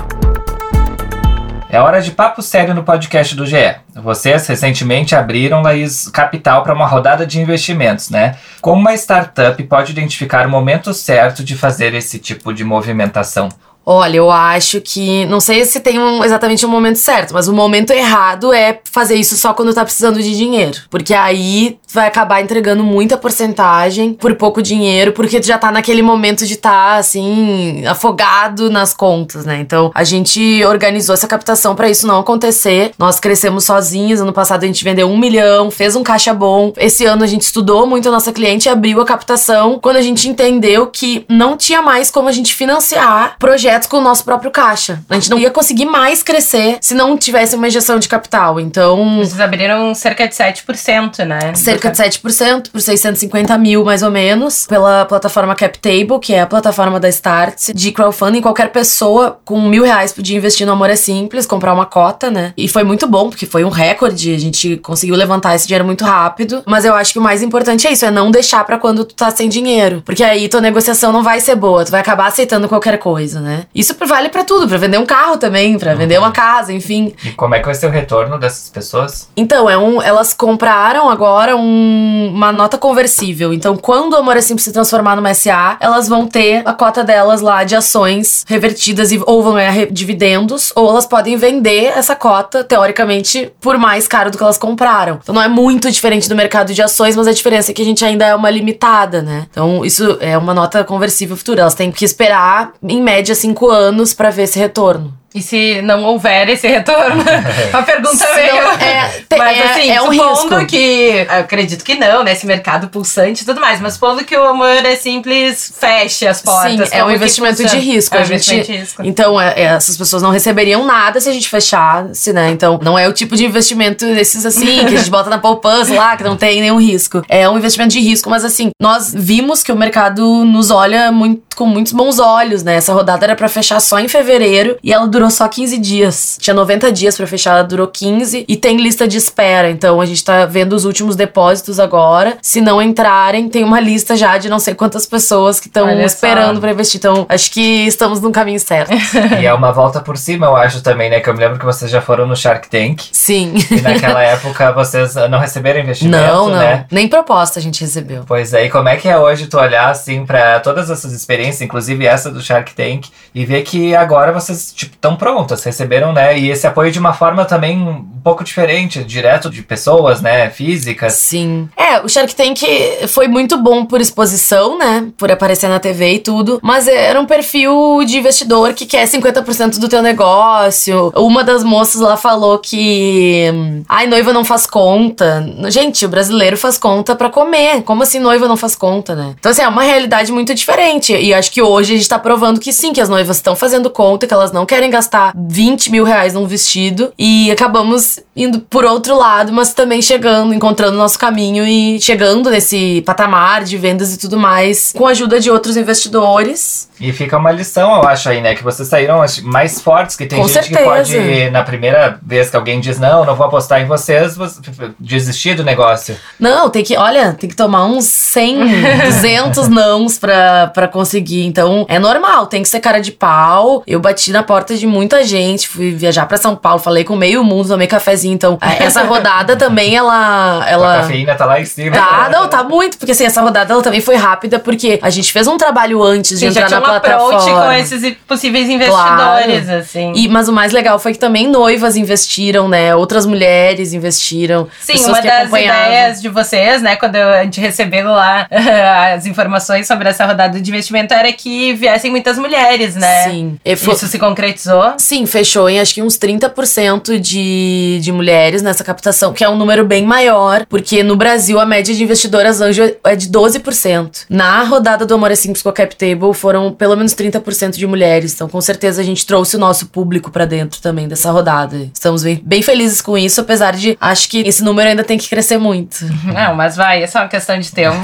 É 1.74 1.82
hora 1.82 2.00
de 2.00 2.12
papo 2.12 2.40
sério 2.44 2.76
no 2.76 2.84
podcast 2.84 3.36
do 3.36 3.48
GE. 3.48 3.56
Vocês 3.96 4.46
recentemente 4.46 5.16
abriram 5.16 5.64
Laís 5.64 6.08
Capital 6.08 6.62
para 6.62 6.72
uma 6.72 6.86
rodada 6.86 7.26
de 7.26 7.42
investimentos, 7.42 8.12
né? 8.12 8.36
Como 8.62 8.80
uma 8.80 8.94
startup 8.94 9.64
pode 9.64 9.92
identificar 9.92 10.46
o 10.46 10.52
momento 10.52 10.94
certo 10.94 11.44
de 11.44 11.58
fazer 11.58 11.96
esse 11.96 12.20
tipo 12.20 12.54
de 12.54 12.64
movimentação? 12.64 13.50
Olha, 13.86 14.18
eu 14.18 14.32
acho 14.32 14.80
que. 14.80 15.26
Não 15.26 15.40
sei 15.40 15.66
se 15.66 15.80
tem 15.80 16.00
um- 16.00 16.24
exatamente 16.24 16.66
um 16.66 16.70
momento 16.70 16.96
certo, 16.98 17.34
mas 17.34 17.48
o 17.48 17.54
momento 17.54 17.92
errado 17.92 18.54
é 18.54 18.80
fazer 18.90 19.16
isso 19.16 19.36
só 19.36 19.54
quando 19.54 19.74
tá 19.74 19.84
precisando 19.84 20.22
de 20.22 20.36
dinheiro. 20.36 20.78
Porque 20.90 21.14
aí 21.14 21.78
vai 21.94 22.08
acabar 22.08 22.42
entregando 22.42 22.84
muita 22.84 23.18
porcentagem 23.18 24.14
por 24.14 24.34
pouco 24.36 24.62
dinheiro, 24.62 25.12
porque 25.12 25.40
tu 25.40 25.46
já 25.46 25.58
tá 25.58 25.72
naquele 25.72 26.02
momento 26.02 26.46
de 26.48 26.56
tá, 26.56 26.96
assim, 26.96 27.86
afogado 27.86 28.70
nas 28.70 28.94
contas, 28.94 29.46
né? 29.46 29.60
Então 29.60 29.92
a 29.94 30.04
gente 30.04 30.64
organizou 30.66 31.14
essa 31.14 31.28
captação 31.28 31.76
pra 31.76 31.90
isso 31.90 32.08
não 32.08 32.20
acontecer. 32.20 32.92
Nós 32.98 33.20
crescemos 33.20 33.66
sozinhos. 33.66 34.22
Ano 34.22 34.34
passado 34.34 34.64
a 34.64 34.68
gente 34.68 34.84
vendeu 34.84 35.08
um 35.10 35.18
milhão, 35.18 35.70
fez 35.70 35.96
um 35.96 36.04
caixa 36.04 36.34
bom. 36.34 36.72
Esse 36.78 37.06
ano 37.06 37.24
a 37.24 37.28
gente 37.28 37.42
estudou 37.42 37.86
muito 37.86 38.08
a 38.08 38.12
nossa 38.12 38.32
cliente 38.32 38.68
e 38.68 38.72
abriu 38.72 39.02
a 39.02 39.06
captação 39.06 39.78
quando 39.82 39.98
a 39.98 40.02
gente 40.02 40.30
entendeu 40.30 40.88
que 40.88 41.26
não 41.30 41.58
tinha 41.58 41.82
mais 41.82 42.10
como 42.10 42.30
a 42.30 42.32
gente 42.32 42.54
financiar 42.54 43.36
projetos 43.38 43.73
com 43.88 43.98
o 43.98 44.02
nosso 44.02 44.24
próprio 44.24 44.52
caixa. 44.52 45.02
A 45.10 45.16
gente 45.16 45.30
não 45.30 45.40
ia 45.40 45.52
conseguir 45.52 45.86
mais 45.86 46.24
crescer 46.24 46.78
se 46.82 46.94
não 46.94 47.18
tivesse 47.18 47.56
uma 47.56 47.68
injeção 47.68 48.00
de 48.00 48.08
capital. 48.08 48.60
Então, 48.60 49.18
Vocês 49.18 49.40
abriram 49.40 49.94
cerca 49.94 50.28
de 50.28 50.36
7%, 50.36 51.26
né? 51.26 51.54
cerca 51.56 51.90
de 51.92 51.98
7%, 51.98 52.70
por 52.72 52.82
650 52.82 53.58
mil 53.58 53.84
mais 53.84 54.04
ou 54.04 54.12
menos, 54.12 54.66
pela 54.68 55.06
plataforma 55.06 55.56
CapTable, 55.56 56.20
que 56.22 56.34
é 56.34 56.42
a 56.42 56.48
plataforma 56.48 57.00
da 57.00 57.10
Start, 57.10 57.72
de 57.74 57.92
crowdfunding. 57.92 58.42
Qualquer 58.42 58.70
pessoa 58.70 59.40
com 59.46 59.62
mil 59.62 59.84
reais 59.84 60.12
podia 60.12 60.38
investir 60.38 60.66
no 60.66 60.74
Amor 60.74 60.90
é 60.90 60.96
Simples, 60.96 61.46
comprar 61.46 61.74
uma 61.74 61.86
cota, 61.86 62.30
né? 62.30 62.54
E 62.58 62.68
foi 62.68 62.84
muito 62.84 63.08
bom, 63.08 63.30
porque 63.30 63.46
foi 63.46 63.64
um 63.64 63.70
recorde, 63.70 64.34
a 64.34 64.40
gente 64.40 64.78
conseguiu 64.78 65.16
levantar 65.16 65.56
esse 65.56 65.68
dinheiro 65.68 65.86
muito 65.86 66.04
rápido. 66.04 66.64
Mas 66.66 66.86
eu 66.86 66.94
acho 66.96 67.14
que 67.14 67.20
o 67.20 67.22
mais 67.22 67.42
importante 67.42 67.88
é 67.88 67.92
isso, 67.92 68.06
é 68.06 68.12
não 68.12 68.32
deixar 68.32 68.64
pra 68.64 68.78
quando 68.78 69.04
tu 69.06 69.16
tá 69.16 69.32
sem 69.32 69.50
dinheiro. 69.50 70.02
Porque 70.06 70.24
aí 70.24 70.48
tua 70.48 70.62
negociação 70.62 71.12
não 71.12 71.24
vai 71.24 71.40
ser 71.40 71.56
boa, 71.56 71.86
tu 71.86 71.92
vai 71.92 72.02
acabar 72.02 72.28
aceitando 72.28 72.68
qualquer 72.68 72.98
coisa, 72.98 73.40
né? 73.40 73.63
Isso 73.74 73.96
vale 74.06 74.30
pra 74.30 74.44
tudo, 74.44 74.68
pra 74.68 74.78
vender 74.78 74.98
um 74.98 75.06
carro 75.06 75.38
também, 75.38 75.78
pra 75.78 75.94
vender 75.96 76.18
uma 76.18 76.32
casa, 76.32 76.72
enfim. 76.74 77.14
E 77.24 77.32
como 77.32 77.56
é 77.56 77.60
que 77.60 77.66
vai 77.66 77.76
ser 77.76 77.88
o 77.88 77.90
retorno 77.90 78.38
dessas 78.40 78.70
pessoas? 78.70 79.30
Então, 79.36 79.70
é 79.70 79.78
um, 79.78 80.02
elas 80.02 80.34
compraram 80.34 81.10
agora 81.10 81.56
um- 81.56 82.32
uma 82.34 82.52
nota 82.52 82.78
conversível. 82.78 83.54
Então, 83.54 83.76
quando 83.78 84.14
o 84.14 84.18
Amor 84.18 84.38
é 84.38 84.42
Simples 84.42 84.64
se 84.66 84.72
transformar 84.72 85.16
numa 85.16 85.34
SA, 85.34 85.78
elas 85.80 86.08
vão 86.08 86.28
ter 86.28 86.62
a 86.66 86.74
cota 86.74 87.04
delas 87.04 87.42
lá 87.42 87.64
de 87.64 87.76
ações 87.76 88.44
revertidas 88.48 89.12
e 89.12 89.22
ou 89.26 89.42
vão 89.44 89.54
ganhar 89.54 89.86
dividendos, 89.88 90.72
ou 90.76 90.90
elas 90.90 91.06
podem 91.06 91.36
vender 91.38 91.86
essa 91.96 92.16
cota, 92.16 92.64
teoricamente, 92.64 93.52
por 93.62 93.78
mais 93.78 94.08
caro 94.08 94.30
do 94.32 94.38
que 94.38 94.44
elas 94.44 94.58
compraram. 94.58 95.20
Então, 95.22 95.34
não 95.36 95.42
é 95.42 95.48
muito 95.48 95.90
diferente 95.92 96.28
do 96.30 96.36
mercado 96.36 96.74
de 96.74 96.82
ações, 96.82 97.16
mas 97.16 97.28
a 97.28 97.32
diferença 97.34 97.72
é 97.72 97.74
que 97.74 97.82
a 97.82 97.86
gente 97.86 98.04
ainda 98.06 98.26
é 98.26 98.36
uma 98.36 98.50
limitada, 98.50 99.22
né? 99.22 99.48
Então, 99.50 99.84
isso 99.86 100.18
é 100.20 100.38
uma 100.38 100.54
nota 100.54 100.84
conversível 100.84 101.36
futura. 101.38 101.62
Elas 101.62 101.76
têm 101.76 101.92
que 101.92 102.04
esperar, 102.06 102.74
em 102.84 103.02
média, 103.02 103.36
cinco 103.36 103.53
anos 103.70 104.14
pra 104.14 104.30
ver 104.30 104.44
esse 104.44 104.60
retorno. 104.60 105.14
E 105.36 105.42
se 105.42 105.82
não 105.82 106.04
houver 106.04 106.48
esse 106.48 106.68
retorno? 106.68 107.24
Uma 107.74 107.82
pergunta 107.82 108.16
Se 108.18 108.36
meio. 108.36 108.54
não- 108.54 108.72
é, 108.74 109.10
te- 109.28 109.36
mas 109.36 109.58
é- 109.58 109.64
assim, 109.64 109.90
é 109.90 110.00
um 110.00 110.12
supondo 110.14 110.56
risco. 110.58 110.66
que. 110.68 111.26
eu 111.28 111.40
Acredito 111.40 111.84
que 111.84 111.96
não, 111.96 112.24
né? 112.24 112.34
Esse 112.34 112.46
mercado 112.46 112.88
pulsante 112.90 113.42
e 113.42 113.46
tudo 113.46 113.60
mais. 113.60 113.82
Mas 113.82 113.94
supondo 113.96 114.24
que 114.24 114.38
o 114.38 114.44
amor 114.44 114.86
é 114.86 114.96
simples, 114.96 115.74
feche 115.76 116.28
as 116.28 116.40
portas. 116.40 116.88
Sim, 116.90 116.96
é 116.96 117.04
um 117.04 117.10
investimento 117.10 117.66
de 117.66 117.78
risco. 117.80 118.16
É 118.16 118.20
um 118.20 118.22
a 118.22 118.26
gente, 118.26 118.34
investimento 118.54 118.72
de 118.72 118.78
risco. 118.78 119.02
Então, 119.04 119.42
é- 119.42 119.54
é, 119.60 119.64
essas 119.64 119.98
pessoas 119.98 120.22
não 120.22 120.30
receberiam 120.30 120.86
nada 120.86 121.20
se 121.20 121.28
a 121.28 121.34
gente 121.34 121.50
fechasse, 121.50 122.32
né? 122.32 122.52
Então, 122.52 122.80
não 122.84 122.96
é 122.98 123.08
o 123.08 123.12
tipo 123.14 123.36
de 123.36 123.44
investimento 123.44 124.06
desses 124.06 124.46
assim, 124.46 124.86
que 124.86 124.94
a 124.94 124.98
gente 125.00 125.10
bota 125.10 125.32
na 125.32 125.40
poupança 125.40 125.96
lá, 125.96 126.16
que 126.16 126.24
não 126.24 126.38
tem 126.38 126.62
nenhum 126.62 126.80
risco. 126.80 127.24
É 127.28 127.50
um 127.50 127.58
investimento 127.58 127.90
de 127.94 128.00
risco, 128.02 128.30
mas 128.30 128.46
assim, 128.46 128.70
nós 128.80 129.12
vimos 129.12 129.64
que 129.64 129.72
o 129.72 129.76
mercado 129.76 130.46
nos 130.46 130.70
olha 130.70 131.12
muito, 131.12 131.42
com 131.54 131.66
muitos 131.66 131.94
bons 131.94 132.20
olhos, 132.20 132.64
né? 132.64 132.76
Essa 132.76 132.94
rodada 132.94 133.26
era 133.26 133.36
pra 133.36 133.48
fechar 133.48 133.80
só 133.80 134.00
em 134.00 134.08
fevereiro 134.08 134.78
e 134.84 134.92
ela 134.94 135.08
durou 135.08 135.30
só 135.30 135.48
15 135.48 135.78
dias. 135.78 136.38
Tinha 136.40 136.54
90 136.54 136.92
dias 136.92 137.16
pra 137.18 137.28
fechar, 137.28 137.52
ela 137.52 137.64
durou 137.64 137.88
15 137.88 138.46
e 138.48 138.58
tem 138.58 138.78
lista 138.78 139.08
de 139.08 139.18
espera. 139.18 139.70
Então, 139.70 140.00
a 140.02 140.06
gente 140.06 140.24
tá 140.24 140.46
vendo 140.46 140.74
os 140.74 140.86
últimos 140.86 141.16
depósitos 141.16 141.80
agora. 141.80 142.38
Se 142.42 142.62
não 142.62 142.82
entrarem, 142.82 143.50
tem 143.50 143.64
uma 143.64 143.80
lista 143.80 144.16
já 144.16 144.38
de 144.38 144.50
não 144.50 144.60
sei 144.60 144.74
quantas 144.74 145.06
pessoas 145.06 145.60
que 145.60 145.68
estão 145.68 145.90
esperando 146.02 146.60
pra 146.60 146.72
investir. 146.72 146.98
Então, 147.00 147.26
acho 147.30 147.52
que 147.52 147.86
estamos 147.86 148.20
no 148.22 148.32
caminho 148.32 148.60
certo. 148.60 148.92
e 149.40 149.46
é 149.46 149.54
uma 149.54 149.72
volta 149.72 150.00
por 150.00 150.18
cima, 150.18 150.48
eu 150.48 150.56
acho 150.56 150.82
também, 150.82 151.10
né? 151.10 151.20
Que 151.20 151.30
eu 151.30 151.34
me 151.34 151.40
lembro 151.40 151.60
que 151.60 151.66
vocês 151.66 151.90
já 151.92 152.02
foram 152.02 152.26
no 152.26 152.36
Shark 152.36 152.70
Tank. 152.70 153.02
Sim. 153.12 153.54
E 153.72 153.82
naquela 153.82 154.22
época 154.24 154.72
vocês 154.72 155.16
não 155.30 155.40
receberam 155.40 155.80
investimento, 155.80 156.18
Não, 156.18 156.50
não. 156.50 156.58
né? 156.58 156.86
Nem 156.92 157.08
proposta 157.08 157.60
a 157.60 157.62
gente 157.62 157.82
recebeu. 157.82 158.24
Pois 158.26 158.54
aí, 158.54 158.70
como 158.70 158.90
é 158.90 158.96
que 158.98 159.08
é 159.08 159.18
hoje 159.18 159.48
tu 159.48 159.58
olhar 159.60 159.90
assim 159.90 160.26
pra 160.26 160.60
todas 160.60 160.90
essas 160.90 161.12
experiências 161.14 161.43
experiências, 161.44 161.62
inclusive 161.62 162.06
essa 162.06 162.32
do 162.32 162.42
Shark 162.42 162.74
Tank, 162.74 163.08
e 163.34 163.46
ver 163.46 163.64
que 163.64 163.96
agora 163.96 164.32
vocês 164.32 164.74
tipo 164.74 164.94
estão 164.94 165.16
prontas, 165.16 165.64
receberam, 165.64 166.14
né? 166.14 166.38
E 166.38 166.50
esse 166.50 166.66
apoio 166.66 166.92
de 166.92 167.00
uma 167.00 167.14
forma 167.14 167.46
também 167.46 168.06
pouco 168.24 168.44
diferente, 168.44 169.04
direto 169.04 169.50
de 169.50 169.62
pessoas, 169.62 170.22
né, 170.22 170.50
físicas. 170.50 171.14
Sim. 171.14 171.70
É, 171.78 172.00
o 172.02 172.10
Shark 172.10 172.34
Tank 172.36 172.62
foi 173.08 173.28
muito 173.28 173.58
bom 173.58 173.86
por 173.86 174.00
exposição, 174.02 174.78
né? 174.78 175.08
Por 175.18 175.32
aparecer 175.32 175.68
na 175.68 175.80
TV 175.80 176.14
e 176.14 176.20
tudo, 176.20 176.60
mas 176.64 176.88
era 176.88 177.20
um 177.20 177.26
perfil 177.26 178.04
de 178.06 178.18
investidor 178.18 178.74
que 178.74 178.86
quer 178.86 179.06
50% 179.06 179.80
do 179.80 179.90
teu 179.90 180.02
negócio. 180.02 181.12
Uma 181.16 181.44
das 181.44 181.64
moças 181.64 182.02
lá 182.02 182.16
falou 182.16 182.58
que 182.60 183.46
ai, 183.88 184.08
noiva 184.08 184.32
não 184.32 184.46
faz 184.46 184.66
conta. 184.66 185.46
Gente, 185.70 186.06
o 186.06 186.10
brasileiro 186.10 186.58
faz 186.58 186.78
conta 186.78 187.16
para 187.16 187.30
comer. 187.30 187.84
Como 187.84 188.04
assim 188.04 188.20
noiva 188.20 188.48
não 188.48 188.58
faz 188.58 188.76
conta, 188.76 189.16
né? 189.16 189.36
Então 189.40 189.52
assim, 189.52 189.62
é 189.62 189.68
uma 189.68 189.84
realidade 189.84 190.32
muito 190.32 190.54
diferente. 190.54 191.14
E 191.14 191.34
acho 191.34 191.52
que 191.52 191.62
hoje 191.62 191.94
a 191.94 191.98
gente 191.98 192.10
tá 192.10 192.20
provando 192.20 192.60
que 192.60 192.72
sim, 192.72 192.94
que 192.94 193.02
as 193.02 193.10
noivas 193.10 193.38
estão 193.38 193.56
fazendo 193.56 193.90
conta, 193.90 194.26
que 194.28 194.34
elas 194.34 194.52
não 194.52 194.66
querem 194.66 194.90
gastar 194.90 195.34
20 195.36 195.92
mil 195.92 196.04
reais 196.04 196.34
num 196.34 196.46
vestido. 196.46 197.12
E 197.18 197.52
acabamos 197.52 198.13
indo 198.36 198.60
por 198.60 198.86
outro 198.86 199.18
lado, 199.18 199.52
mas 199.52 199.74
também 199.74 200.02
chegando, 200.02 200.54
encontrando 200.54 200.98
nosso 200.98 201.18
caminho 201.18 201.66
e 201.66 202.00
chegando 202.02 202.50
nesse 202.50 203.02
patamar 203.06 203.64
de 203.64 203.78
vendas 203.78 204.14
e 204.14 204.18
tudo 204.18 204.38
mais, 204.38 204.94
com 204.96 205.08
a 205.08 205.12
ajuda 205.12 205.40
de 205.40 205.50
outros 205.50 205.78
investidores. 205.78 206.90
E 207.04 207.12
fica 207.12 207.38
uma 207.38 207.52
lição, 207.52 207.94
eu 207.96 208.08
acho 208.08 208.30
aí, 208.30 208.40
né? 208.40 208.56
Que 208.56 208.64
vocês 208.64 208.88
saíram 208.88 209.24
mais 209.44 209.82
fortes, 209.82 210.16
que 210.16 210.26
tem 210.26 210.40
Com 210.40 210.46
gente 210.48 210.54
certeza. 210.54 210.78
que 210.80 210.84
pode, 210.86 211.50
na 211.52 211.62
primeira 211.64 212.18
vez 212.26 212.50
que 212.50 212.56
alguém 212.56 212.80
diz, 212.80 212.98
não, 212.98 213.26
não 213.26 213.36
vou 213.36 213.46
apostar 213.46 213.82
em 213.82 213.86
vocês, 213.86 214.38
você- 214.38 214.62
desistir 215.00 215.54
do 215.56 215.64
negócio. 215.64 216.16
Não, 216.40 216.70
tem 216.70 216.84
que, 216.84 216.96
olha, 216.98 217.34
tem 217.34 217.50
que 217.50 217.56
tomar 217.56 217.86
uns 217.86 218.06
100, 218.06 218.58
200 219.06 219.68
nãos 219.70 220.18
pra, 220.18 220.68
pra 220.68 220.88
conseguir. 220.88 221.46
Então, 221.46 221.86
é 221.90 222.00
normal, 222.00 222.48
tem 222.48 222.62
que 222.64 222.70
ser 222.70 222.80
cara 222.80 223.00
de 223.00 223.12
pau. 223.12 223.84
Eu 223.86 224.00
bati 224.00 224.32
na 224.32 224.42
porta 224.44 224.76
de 224.76 224.88
muita 224.88 225.24
gente, 225.24 225.68
fui 225.68 225.92
viajar 225.92 226.26
pra 226.26 226.38
São 226.38 226.56
Paulo, 226.56 226.80
falei 226.80 227.04
com 227.04 227.16
meio 227.16 227.44
mundo, 227.44 227.68
tomei 227.68 227.88
cafezinho. 227.88 228.34
Então, 228.34 228.58
a- 228.62 228.76
essa 228.76 229.04
rodada 229.06 229.56
também, 229.56 229.96
ela. 229.96 230.64
A 230.64 230.70
ela 230.70 230.98
cafeína 231.02 231.36
tá 231.36 231.46
lá 231.46 231.60
em 231.60 231.66
cima. 231.66 231.96
Tá, 231.96 232.30
não, 232.32 232.48
tá 232.48 232.64
muito, 232.64 232.98
porque 232.98 233.12
assim, 233.12 233.26
essa 233.26 233.42
rodada 233.42 233.74
ela 233.74 233.84
também 233.84 234.00
foi 234.02 234.16
rápida, 234.16 234.58
porque 234.58 235.00
a 235.02 235.10
gente 235.10 235.32
fez 235.34 235.48
um 235.48 235.58
trabalho 235.58 236.02
antes 236.02 236.32
de 236.40 236.46
Sim, 236.46 236.48
entrar 236.48 236.68
tinha 236.68 236.80
na 236.80 236.86
um 236.94 236.98
approach 236.98 237.46
com 237.46 237.72
esses 237.74 238.16
possíveis 238.28 238.70
investidores, 238.70 239.70
assim. 239.70 240.12
E, 240.16 240.28
mas 240.28 240.48
o 240.48 240.54
mais 240.54 240.72
legal 240.72 240.98
foi 241.00 241.14
que 241.14 241.20
também 241.20 241.48
noivas 241.48 241.96
investiram, 241.96 242.68
né? 242.68 242.96
Outras 242.96 243.26
mulheres 243.26 243.94
investiram. 243.94 244.68
Sim, 244.80 245.04
uma 245.06 245.22
das 245.22 245.50
ideias 245.50 246.22
de 246.22 246.30
vocês, 246.30 246.82
né, 246.82 246.96
quando 246.96 247.16
a 247.16 247.44
gente 247.44 247.60
recebeu 247.60 248.06
lá 248.10 248.48
as 249.16 249.26
informações 249.26 249.88
sobre 249.88 250.10
essa 250.10 250.26
rodada 250.26 250.60
de 250.60 250.70
investimento, 250.70 251.14
era 251.14 251.32
que 251.32 251.74
viessem 251.74 252.12
muitas 252.12 252.38
mulheres, 252.38 252.96
né? 252.96 253.24
Sim. 253.24 253.60
Foi- 253.78 253.94
Isso 253.94 254.08
se 254.08 254.20
concretizou? 254.20 254.94
Sim, 254.98 255.26
fechou 255.26 255.70
em 255.70 255.80
acho 255.80 255.94
que 255.94 256.02
uns 256.02 256.18
30% 256.18 257.20
de, 257.20 258.00
de 258.02 258.12
mulheres 258.12 258.62
nessa 258.62 258.84
captação, 258.84 259.34
que 259.34 259.44
é 259.44 259.50
um 259.50 259.56
número 259.56 259.86
bem 259.86 260.04
maior, 260.04 260.66
porque 260.68 261.04
no 261.04 261.16
Brasil 261.16 261.60
a 261.60 261.66
média 261.66 261.94
de 261.94 262.04
investidoras 262.04 262.62
anjo 262.62 262.84
é 263.04 263.16
de 263.16 263.30
12%. 263.30 264.26
Na 264.30 264.64
rodada 264.64 265.06
do 265.06 265.14
Amor 265.14 265.32
é 265.32 265.36
Simples 265.36 265.62
com 265.62 265.70
a 265.70 265.74
CapTable 265.74 266.34
foram 266.34 266.72
pelo 266.74 266.96
menos 266.96 267.14
30% 267.14 267.78
de 267.78 267.88
mulheres, 267.88 268.34
então 268.34 268.48
com 268.48 268.62
certeza 268.62 269.02
a 269.02 269.06
gente 269.06 269.26
trouxe 269.26 269.56
o 269.56 269.60
nosso 269.60 269.88
público 269.88 270.32
pra 270.32 270.46
dentro 270.46 270.82
também 270.82 271.08
dessa 271.08 271.32
rodada. 271.32 271.90
Estamos 271.94 272.24
bem, 272.24 272.42
bem 272.44 272.62
felizes 272.62 273.02
com 273.02 273.18
isso, 273.18 273.42
apesar 273.42 273.74
de 273.74 273.98
acho 274.00 274.30
que 274.30 274.40
esse 274.42 274.64
número 274.64 274.90
ainda 274.90 275.04
tem 275.04 275.18
que 275.18 275.30
crescer 275.30 275.58
muito. 275.58 275.98
Não, 276.26 276.56
mas 276.56 276.76
vai, 276.76 277.04
é 277.04 277.08
só 277.08 277.20
uma 277.20 277.28
questão 277.28 277.60
de 277.60 277.72
tempo. 277.72 277.98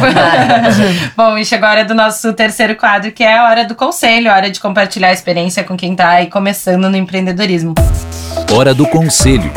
Bom, 1.15 1.37
e 1.37 1.45
chegou 1.45 1.67
a 1.67 1.71
hora 1.71 1.85
do 1.85 1.93
nosso 1.93 2.33
terceiro 2.33 2.75
quadro, 2.75 3.11
que 3.11 3.23
é 3.23 3.37
a 3.37 3.49
hora 3.49 3.65
do 3.65 3.75
conselho, 3.75 4.31
a 4.31 4.35
hora 4.35 4.49
de 4.49 4.59
compartilhar 4.59 5.09
a 5.09 5.13
experiência 5.13 5.63
com 5.63 5.75
quem 5.75 5.95
tá 5.95 6.09
aí 6.09 6.27
começando 6.27 6.89
no 6.89 6.97
empreendedorismo. 6.97 7.73
Hora 8.51 8.73
do 8.73 8.87
conselho. 8.87 9.51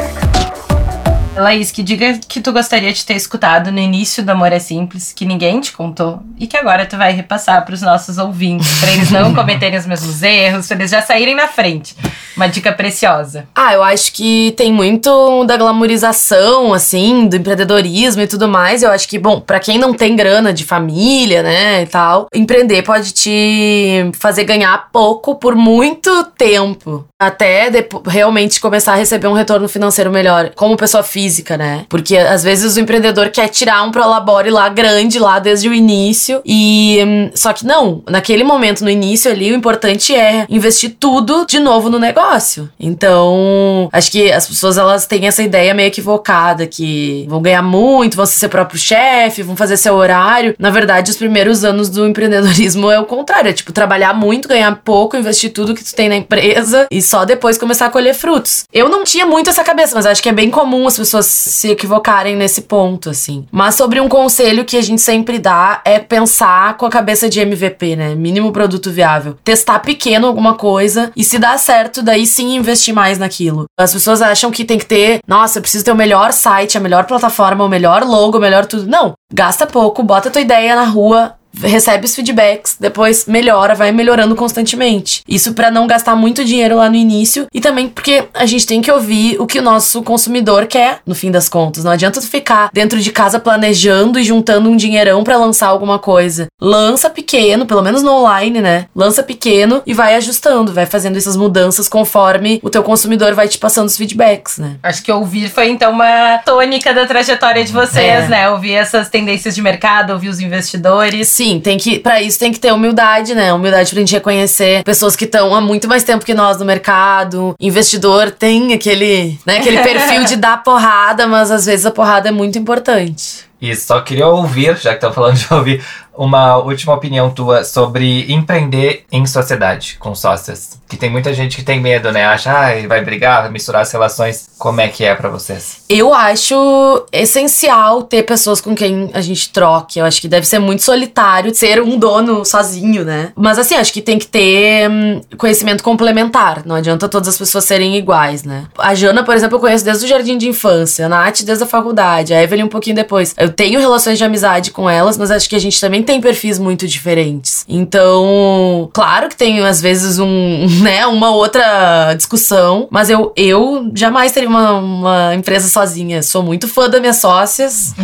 Laís, 1.35 1.73
que 1.73 1.83
diga 1.83 2.19
que 2.29 2.43
tu 2.43 2.53
gostaria 2.53 2.93
de 2.93 3.07
ter 3.07 3.15
escutado 3.15 3.73
no 3.73 3.79
início 3.79 4.23
do 4.23 4.31
Amor 4.31 4.53
é 4.53 4.59
Simples, 4.59 5.13
que 5.15 5.25
ninguém 5.25 5.61
te 5.61 5.73
contou, 5.73 6.23
e 6.39 6.47
que 6.47 6.57
agora 6.57 6.85
tu 6.85 6.97
vai 6.97 7.13
repassar 7.13 7.65
pros 7.65 7.81
nossos 7.81 8.19
ouvintes, 8.19 8.81
pra 8.81 8.93
eles 8.93 9.11
não 9.11 9.33
cometerem 9.35 9.79
os 9.79 9.87
mesmos 9.87 10.23
erros, 10.23 10.67
pra 10.67 10.77
eles 10.77 10.91
já 10.91 11.01
saírem 11.01 11.35
na 11.35 11.49
frente. 11.49 11.97
Uma 12.37 12.47
dica 12.47 12.73
preciosa. 12.73 13.47
Ah, 13.55 13.75
eu 13.75 13.83
acho 13.83 14.13
que 14.13 14.55
tem 14.57 14.73
muito 14.73 15.45
da 15.45 15.57
glamorização, 15.57 16.73
assim, 16.73 17.27
do 17.27 17.37
empreendedorismo 17.37 18.23
e 18.23 18.27
tudo 18.27 18.49
mais. 18.49 18.83
Eu 18.83 18.91
acho 18.91 19.07
que, 19.07 19.19
bom, 19.19 19.41
pra 19.41 19.61
quem 19.61 19.79
não 19.79 19.93
tem 19.93 20.17
grana 20.17 20.53
de 20.53 20.65
família, 20.65 21.43
né, 21.43 21.83
e 21.83 21.87
tal, 21.87 22.27
empreender 22.35 22.83
pode 22.83 23.13
te 23.13 24.11
fazer 24.15 24.45
ganhar 24.45 24.89
pouco 24.91 25.35
por 25.37 25.55
muito 25.55 26.25
tempo. 26.37 27.07
Até 27.19 27.71
realmente 28.07 28.61
começar 28.61 28.93
a 28.95 28.97
receber 28.97 29.29
um 29.29 29.35
retorno 29.35 29.69
financeiro 29.69 30.11
melhor, 30.11 30.51
como 30.55 30.77
pessoa 30.77 31.03
física, 31.03 31.22
né? 31.57 31.85
Porque 31.89 32.17
às 32.17 32.43
vezes 32.43 32.77
o 32.77 32.81
empreendedor 32.81 33.31
quer 33.31 33.49
tirar 33.49 33.83
um 33.83 33.91
prolabore 33.91 34.51
lá 34.51 34.69
grande, 34.69 35.19
lá 35.19 35.39
desde 35.39 35.69
o 35.69 35.75
início, 35.75 36.41
e. 36.45 36.99
hum, 37.07 37.31
Só 37.35 37.53
que 37.53 37.67
não, 37.67 38.03
naquele 38.09 38.45
momento, 38.45 38.83
no 38.83 38.91
início 38.91 39.31
ali, 39.31 39.53
o 39.53 39.55
importante 39.55 40.15
é 40.15 40.47
investir 40.49 40.97
tudo 40.99 41.45
de 41.47 41.59
novo 41.59 41.89
no 41.91 41.99
negócio. 41.99 42.69
Então, 42.79 43.89
acho 43.93 44.11
que 44.11 44.31
as 44.33 44.47
pessoas 44.47 44.79
elas 44.79 45.07
têm 45.07 45.27
essa 45.27 45.43
ideia 45.43 45.75
meio 45.75 45.89
equivocada 45.89 46.67
que 46.67 47.27
vão 47.29 47.41
ganhar 47.43 47.63
muito, 47.63 48.17
vão 48.17 48.27
ser 48.27 48.39
seu 48.39 48.49
próprio 48.49 48.79
chefe, 48.79 49.43
vão 49.43 49.57
fazer 49.57 49.77
seu 49.77 49.95
horário. 49.95 50.55
Na 50.59 50.71
verdade, 50.71 51.11
os 51.11 51.17
primeiros 51.17 51.65
anos 51.65 51.89
do 51.89 52.07
empreendedorismo 52.07 52.91
é 52.91 52.99
o 52.99 53.05
contrário, 53.05 53.51
é 53.51 53.53
tipo 53.53 53.73
trabalhar 53.73 54.15
muito, 54.15 54.49
ganhar 54.49 54.75
pouco, 54.85 55.17
investir 55.17 55.53
tudo 55.53 55.75
que 55.75 55.85
tu 55.85 55.95
tem 55.95 56.09
na 56.09 56.17
empresa 56.17 56.87
e 56.91 57.03
só 57.03 57.25
depois 57.25 57.59
começar 57.59 57.87
a 57.87 57.91
colher 57.91 58.15
frutos. 58.15 58.65
Eu 58.73 58.89
não 58.89 59.05
tinha 59.05 59.27
muito 59.27 59.51
essa 59.51 59.65
cabeça, 59.65 59.95
mas 59.95 60.07
acho 60.07 60.23
que 60.23 60.29
é 60.29 60.33
bem 60.33 60.51
comum 60.51 60.87
as 60.87 60.97
pessoas 60.97 61.12
se 61.21 61.71
equivocarem 61.71 62.37
nesse 62.37 62.63
ponto, 62.63 63.11
assim. 63.11 63.47
Mas 63.51 63.75
sobre 63.75 64.01
um 64.01 64.09
conselho 64.09 64.65
que 64.65 64.77
a 64.77 64.83
gente 64.83 65.03
sempre 65.03 65.39
dá 65.39 65.83
é 65.85 65.99
pensar 65.99 66.77
com 66.77 66.87
a 66.87 66.91
cabeça 66.91 67.29
de 67.29 67.41
MVP, 67.41 67.97
né? 67.97 68.15
Mínimo 68.15 68.53
produto 68.53 68.91
viável. 68.91 69.37
Testar 69.43 69.81
pequeno 69.81 70.27
alguma 70.27 70.55
coisa 70.55 71.11
e 71.17 71.25
se 71.25 71.39
dá 71.39 71.59
certo, 71.59 72.03
daí 72.03 72.27
sim 72.27 72.55
investir 72.55 72.95
mais 72.95 73.19
naquilo. 73.19 73.65
As 73.79 73.93
pessoas 73.93 74.23
acham 74.23 74.51
que 74.51 74.65
tem 74.65 74.79
que 74.79 74.87
ter, 74.87 75.21
nossa, 75.27 75.59
eu 75.59 75.63
preciso 75.63 75.85
ter 75.85 75.93
o 75.93 75.97
melhor 75.97 76.33
site, 76.33 76.79
a 76.79 76.81
melhor 76.81 77.05
plataforma, 77.05 77.65
o 77.65 77.69
melhor 77.69 78.05
logo, 78.05 78.39
o 78.39 78.41
melhor 78.41 78.65
tudo. 78.65 78.87
Não. 78.87 79.15
Gasta 79.33 79.67
pouco, 79.67 80.03
bota 80.03 80.31
tua 80.31 80.41
ideia 80.41 80.77
na 80.77 80.85
rua, 80.85 81.35
recebe 81.61 82.05
os 82.07 82.15
feedbacks, 82.15 82.77
depois 82.79 83.27
melhora, 83.27 83.75
vai 83.75 83.93
melhorando 83.93 84.35
constantemente. 84.35 85.23
Isso 85.29 85.53
pra 85.55 85.71
não 85.71 85.87
gastar 85.87 86.15
muito 86.17 86.45
dinheiro 86.45 86.77
lá 86.77 86.89
no 86.89 86.97
início 86.97 87.47
e 87.53 87.61
também 87.61 87.89
porque 87.89 88.25
a 88.35 88.47
gente 88.47 88.67
tem 88.67 88.81
que 88.81 88.91
ouvir 88.91 89.37
o 89.41 89.47
que 89.47 89.59
o 89.59 89.63
nosso 89.63 90.03
consumidor 90.03 90.67
quer, 90.67 91.01
no 91.07 91.15
fim 91.15 91.31
das 91.31 91.49
contas. 91.49 91.85
Não 91.85 91.93
adianta 91.93 92.21
tu 92.21 92.27
ficar 92.27 92.71
dentro 92.73 92.99
de 93.01 93.11
casa 93.13 93.39
planejando 93.39 94.19
e 94.19 94.25
juntando 94.25 94.69
um 94.71 94.77
dinheirão 94.77 95.23
pra 95.25 95.37
lançar 95.37 95.67
alguma 95.69 95.99
coisa. 95.99 96.47
Lança 96.61 97.11
pequeno, 97.11 97.67
pelo 97.67 97.83
menos 97.83 98.03
no 98.03 98.13
online, 98.13 98.61
né? 98.61 98.87
Lança 98.95 99.23
pequeno 99.23 99.83
e 99.87 99.93
vai 99.95 100.15
ajustando, 100.15 100.73
vai 100.73 100.87
fazendo 100.87 101.17
essas 101.17 101.37
mudanças 101.37 101.89
conforme 101.89 102.61
o 102.63 102.71
teu 102.71 102.83
consumidor 102.83 103.35
vai 103.35 103.49
te 103.49 103.59
passando 103.59 103.89
os 103.89 103.97
feedbacks, 103.97 104.59
né? 104.59 104.77
Acho 104.83 105.03
que 105.03 105.11
ouvir 105.13 105.49
foi 105.51 105.69
então 105.69 105.93
uma 105.93 106.39
tônica 106.45 106.93
da 106.95 107.07
trajetória 107.07 107.65
de 107.65 107.73
vocês, 107.73 108.25
É. 108.25 108.29
né? 108.29 108.51
Ouvir 108.51 108.73
essas 108.75 109.09
tendências 109.09 109.55
de 109.55 109.63
mercado, 109.63 110.13
ouvir 110.13 110.29
os 110.29 110.41
investidores. 110.41 111.29
Sim, 111.29 111.42
tem 111.61 111.79
que, 111.79 111.99
para 111.99 112.23
isso 112.23 112.39
tem 112.39 112.53
que 112.53 112.61
ter 112.61 112.73
humildade, 112.73 113.35
né? 113.35 113.53
Humildade 113.53 113.91
pra 113.91 114.01
gente 114.01 114.13
reconhecer 114.13 114.83
pessoas 114.85 115.17
que 115.17 115.25
estão 115.25 115.55
há 115.55 115.61
muito 115.61 115.89
mais 115.89 116.05
tempo 116.05 116.25
que 116.25 116.35
nós 116.35 116.59
no 116.59 116.65
mercado. 116.65 117.55
Investidor 117.61 118.31
tem 118.31 118.73
aquele, 118.73 119.39
né, 119.47 119.59
aquele 119.59 119.79
perfil 119.85 120.25
de 120.25 120.37
dar 120.37 120.63
porrada, 120.63 121.27
mas 121.27 121.51
às 121.51 121.67
vezes 121.67 121.87
a 121.87 121.91
porrada 121.91 122.29
é 122.29 122.33
muito 122.33 122.59
importante. 122.59 123.51
E 123.61 123.77
só 123.77 124.01
queria 124.01 124.27
ouvir, 124.27 124.77
já 124.77 124.91
que 124.91 124.97
estão 124.97 125.13
falando 125.13 125.37
de 125.37 125.47
ouvir, 125.55 125.85
uma 126.17 126.57
última 126.59 126.95
opinião 126.95 127.31
tua 127.31 127.65
sobre 127.65 128.31
empreender 128.33 129.05
em 129.11 129.25
sociedade 129.27 129.97
com 129.99 130.15
sócias. 130.15 130.81
Que 130.89 130.97
tem 130.97 131.11
muita 131.11 131.33
gente 131.33 131.57
que 131.57 131.63
tem 131.63 131.81
medo, 131.81 132.13
né? 132.13 132.25
Acha, 132.25 132.51
ah, 132.51 132.87
vai 132.87 133.03
brigar, 133.03 133.43
vai 133.43 133.51
misturar 133.51 133.83
as 133.83 133.91
relações. 133.91 134.51
Como 134.59 134.81
é 134.81 134.89
que 134.89 135.05
é 135.05 135.15
pra 135.15 135.31
vocês? 135.31 135.85
Eu 135.89 136.13
acho 136.13 137.07
essencial 137.11 138.03
ter 138.03 138.25
pessoas 138.25 138.61
com 138.61 138.75
quem 138.75 139.11
a 139.15 139.21
gente 139.21 139.51
troque. 139.51 139.99
Eu 139.99 140.05
acho 140.05 140.21
que 140.21 140.29
deve 140.29 140.47
ser 140.47 140.59
muito 140.59 140.83
solitário 140.83 141.55
ser 141.55 141.81
um 141.81 141.99
dono 141.99 142.45
sozinho, 142.45 143.05
né? 143.05 143.33
Mas 143.35 143.59
assim, 143.59 143.75
acho 143.75 143.93
que 143.93 144.03
tem 144.03 144.19
que 144.19 144.27
ter 144.27 144.91
hum, 144.91 145.21
conhecimento 145.39 145.83
complementar. 145.83 146.63
Não 146.67 146.77
adianta 146.77 147.09
todas 147.09 147.29
as 147.29 147.39
pessoas 147.39 147.65
serem 147.65 147.97
iguais, 147.97 148.45
né? 148.45 148.67
A 148.79 148.95
Jana, 148.95 149.25
por 149.25 149.35
exemplo, 149.35 149.57
eu 149.57 149.61
conheço 149.61 149.85
desde 149.85 150.05
o 150.05 150.09
jardim 150.09 150.37
de 150.37 150.49
infância, 150.49 151.07
a 151.07 151.09
Nath 151.09 151.43
desde 151.43 151.65
a 151.65 151.67
faculdade, 151.67 152.35
a 152.35 152.43
Evelyn 152.43 152.65
um 152.65 152.69
pouquinho 152.69 152.97
depois. 152.97 153.35
Eu 153.39 153.51
tenho 153.51 153.81
relações 153.81 154.19
de 154.19 154.25
amizade 154.25 154.71
com 154.71 154.89
elas, 154.89 155.17
mas 155.17 155.31
acho 155.31 155.49
que 155.49 155.57
a 155.57 155.61
gente 155.61 155.81
também 155.81 156.02
também 156.03 156.05
tem 156.05 156.21
perfis 156.21 156.59
muito 156.59 156.87
diferentes. 156.87 157.65
Então, 157.69 158.91
claro 158.93 159.29
que 159.29 159.37
tem 159.37 159.65
às 159.65 159.81
vezes 159.81 160.19
um, 160.19 160.67
né, 160.83 161.07
uma 161.07 161.31
outra 161.31 162.15
discussão, 162.15 162.89
mas 162.91 163.09
eu, 163.09 163.33
eu 163.37 163.91
jamais 163.95 164.33
teria 164.33 164.49
uma, 164.49 164.73
uma 164.73 165.35
empresa 165.35 165.69
sozinha. 165.69 166.23
Sou 166.23 166.43
muito 166.43 166.69
fã 166.69 166.89
das 166.89 167.01
minhas 167.01 167.17
sócias 167.17 167.95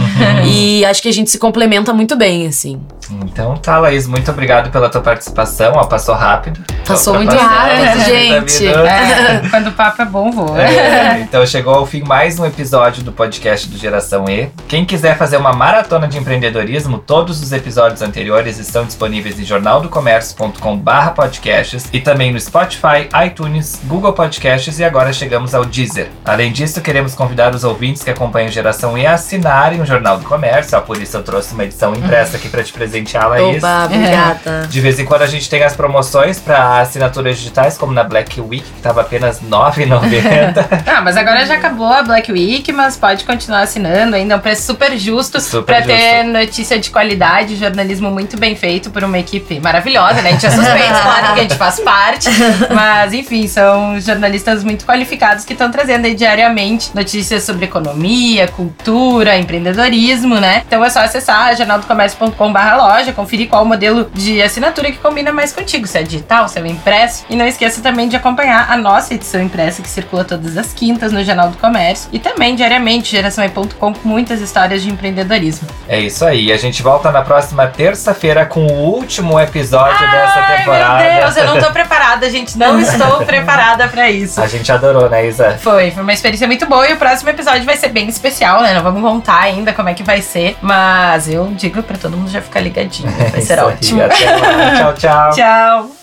e 0.47 0.85
acho 0.85 1.03
que 1.03 1.09
a 1.09 1.13
gente 1.13 1.31
se 1.31 1.39
complementa 1.39 1.93
muito 1.93 2.17
bem, 2.17 2.47
assim. 2.47 2.81
Então 3.11 3.57
tá, 3.57 3.79
Laís, 3.79 4.07
muito 4.07 4.31
obrigado 4.31 4.71
pela 4.71 4.89
tua 4.89 5.01
participação. 5.01 5.73
Ó, 5.77 5.85
passou 5.85 6.15
rápido. 6.15 6.61
Passou 6.87 7.15
muito 7.15 7.35
rápido, 7.35 7.85
tá 7.85 7.99
gente. 8.05 8.67
É, 8.67 9.43
quando 9.51 9.69
o 9.69 9.73
papo 9.73 10.03
é 10.03 10.05
bom, 10.05 10.31
voa. 10.31 10.63
É, 10.63 11.21
então 11.21 11.45
chegou 11.47 11.75
ao 11.75 11.87
fim 11.87 12.03
mais 12.03 12.39
um 12.39 12.45
episódio 12.45 13.03
do 13.03 13.13
podcast 13.13 13.69
do 13.69 13.79
Geração 13.79 14.27
E. 14.29 14.51
Quem 14.69 14.85
quiser 14.85 15.17
fazer 15.17 15.37
uma 15.37 15.53
maratona 15.53 16.07
de 16.07 16.19
empreendedorismo, 16.19 16.99
todos 16.99 17.43
os 17.43 17.53
episódios 17.53 17.88
anteriores 18.03 18.59
estão 18.59 18.85
disponíveis 18.85 19.39
em 19.39 19.45
jornaldocomércio.com/barra 19.45 21.11
podcasts 21.11 21.89
e 21.93 22.01
também 22.01 22.33
no 22.33 22.41
Spotify, 22.41 23.09
iTunes, 23.27 23.81
Google 23.85 24.13
Podcasts 24.13 24.79
e 24.79 24.85
agora 24.85 25.13
chegamos 25.13 25.55
ao 25.55 25.65
Deezer. 25.65 26.09
Além 26.25 26.53
disso, 26.53 26.81
queremos 26.81 27.15
convidar 27.15 27.55
os 27.55 27.65
ouvintes 27.65 28.03
que 28.03 28.11
acompanham 28.11 28.51
Geração 28.51 28.97
E 28.97 29.07
a 29.07 29.15
assinarem 29.15 29.81
o 29.81 29.87
Jornal 29.87 30.19
do 30.19 30.25
Comércio. 30.25 30.79
Ó, 30.79 30.81
por 30.81 31.01
isso 31.01 31.17
eu 31.17 31.23
trouxe 31.23 31.55
uma 31.55 31.65
edição 31.65 31.95
impressa 31.95 32.37
aqui 32.37 32.49
para 32.49 32.63
te 32.63 32.73
presentear, 32.73 33.29
Laís. 33.29 33.59
Oba, 33.63 33.85
obrigada. 33.85 34.67
De 34.71 34.81
vez 34.81 34.99
em 34.99 35.05
quando 35.05 35.23
a 35.23 35.27
gente 35.27 35.49
tem 35.51 35.63
as 35.63 35.75
promoções 35.77 36.39
para 36.39 36.81
assinaturas 36.81 37.37
digitais, 37.37 37.77
como 37.77 37.93
na 37.93 38.05
Black 38.05 38.41
Week, 38.41 38.65
que 38.65 38.81
tava 38.81 39.01
apenas 39.01 39.41
R$ 39.41 39.49
9,90. 39.49 40.69
Ah, 40.89 41.03
mas 41.03 41.17
agora 41.17 41.45
já 41.45 41.55
acabou 41.55 41.93
a 41.93 42.03
Black 42.03 42.33
Week, 42.33 42.73
mas 42.73 42.97
pode 42.97 43.25
continuar 43.25 43.61
assinando 43.61 44.17
ainda. 44.17 44.35
É 44.35 44.37
um 44.37 44.41
preço 44.41 44.63
super 44.63 44.97
justo 44.97 45.19
justo. 45.19 45.41
ter 45.83 46.23
notícia 46.25 46.79
de 46.79 46.91
qualidade, 46.91 47.57
jornalismo 47.79 48.11
muito 48.11 48.37
bem 48.37 48.57
feito 48.57 48.91
por 48.91 49.05
uma 49.05 49.19
equipe 49.19 49.61
maravilhosa, 49.61 50.21
né? 50.21 50.31
A 50.31 50.33
gente 50.33 50.47
é 50.47 50.51
suspeito, 50.51 50.89
claro 51.03 51.35
que 51.35 51.41
a 51.41 51.43
gente 51.43 51.55
faz 51.55 51.81
parte. 51.81 52.29
Mas, 52.75 53.13
enfim, 53.13 53.47
são 53.47 54.01
jornalistas 54.01 54.65
muito 54.65 54.85
qualificados 54.85 55.45
que 55.45 55.53
estão 55.53 55.71
trazendo 55.71 56.07
aí 56.07 56.15
diariamente 56.15 56.91
notícias 56.95 57.45
sobre 57.45 57.67
economia, 57.67 58.49
cultura, 58.49 59.39
empreendedorismo, 59.39 60.41
né? 60.41 60.63
Então 60.67 60.85
é 60.85 60.91
só 60.91 61.01
acessar 61.01 61.57
jornaldocomércio.com.br 61.57 62.77
loja, 62.77 63.13
conferir 63.13 63.49
qual 63.49 63.63
o 63.63 63.67
modelo 63.67 64.11
de 64.13 64.43
assinatura 64.43 64.91
que 64.91 64.99
combina 64.99 65.33
mais 65.33 65.53
contigo, 65.53 65.87
se 65.87 65.99
é 65.99 66.03
digital, 66.03 66.49
se 66.49 66.59
é 66.59 66.63
o 66.63 66.67
impresso. 66.67 67.25
E 67.31 67.37
não 67.37 67.47
esqueça 67.47 67.81
também 67.81 68.09
de 68.09 68.17
acompanhar 68.17 68.71
a 68.71 68.77
nossa 68.77 69.15
edição 69.15 69.41
impressa 69.41 69.83
que 69.83 69.89
circula 69.89 70.25
todas 70.25 70.57
as 70.57 70.73
quintas 70.73 71.13
no 71.13 71.23
Jornal 71.23 71.51
do 71.51 71.57
Comércio 71.59 72.09
e 72.13 72.19
também 72.19 72.57
diariamente 72.57 73.11
geraçãoe.com 73.11 73.69
com 73.79 74.09
muitas 74.09 74.41
histórias 74.41 74.83
de 74.83 74.91
empreendedorismo. 74.91 75.69
É 75.89 76.01
isso 76.01 76.25
aí. 76.25 76.51
A 76.51 76.57
gente 76.57 76.83
volta 76.83 77.13
na 77.13 77.23
próxima 77.23 77.68
terça-feira 77.69 78.45
com 78.47 78.67
o 78.67 78.73
último 78.73 79.39
episódio 79.39 80.11
dessa 80.11 80.39
Ai, 80.39 80.57
temporada. 80.59 81.05
meu 81.05 81.21
Deus, 81.23 81.37
eu 81.37 81.45
não 81.47 81.59
tô 81.61 81.71
preparada, 81.73 82.31
gente. 82.31 82.59
Não 82.59 82.79
estou 82.81 83.25
preparada 83.25 83.89
pra 83.89 84.11
isso. 84.11 84.41
A 84.41 84.47
gente 84.47 84.71
adorou, 84.71 85.09
né, 85.09 85.27
Isa? 85.27 85.59
Foi, 85.61 85.91
foi 85.91 86.03
uma 86.03 86.13
experiência 86.13 86.47
muito 86.47 86.67
boa 86.67 86.89
e 86.89 86.93
o 86.95 86.97
próximo 86.97 87.31
episódio 87.31 87.65
vai 87.65 87.77
ser 87.77 87.89
bem 87.89 88.09
especial, 88.09 88.63
né? 88.63 88.75
Não 88.75 88.83
vamos 88.83 89.03
contar 89.03 89.41
ainda 89.41 89.73
como 89.73 89.89
é 89.89 89.95
que 89.95 90.03
vai 90.03 90.23
ser, 90.23 90.57
mas 90.61 91.29
eu 91.29 91.47
digo 91.55 91.83
pra 91.83 91.97
todo 91.97 92.17
mundo 92.17 92.31
já 92.31 92.41
ficar 92.41 92.61
ligadinho. 92.61 93.11
Vai 93.31 93.41
ser 93.41 93.59
aí. 93.59 93.65
ótimo. 93.67 94.01
Lá. 94.01 94.09
Tchau, 94.09 94.95
tchau. 94.95 95.31
Tchau. 95.35 95.98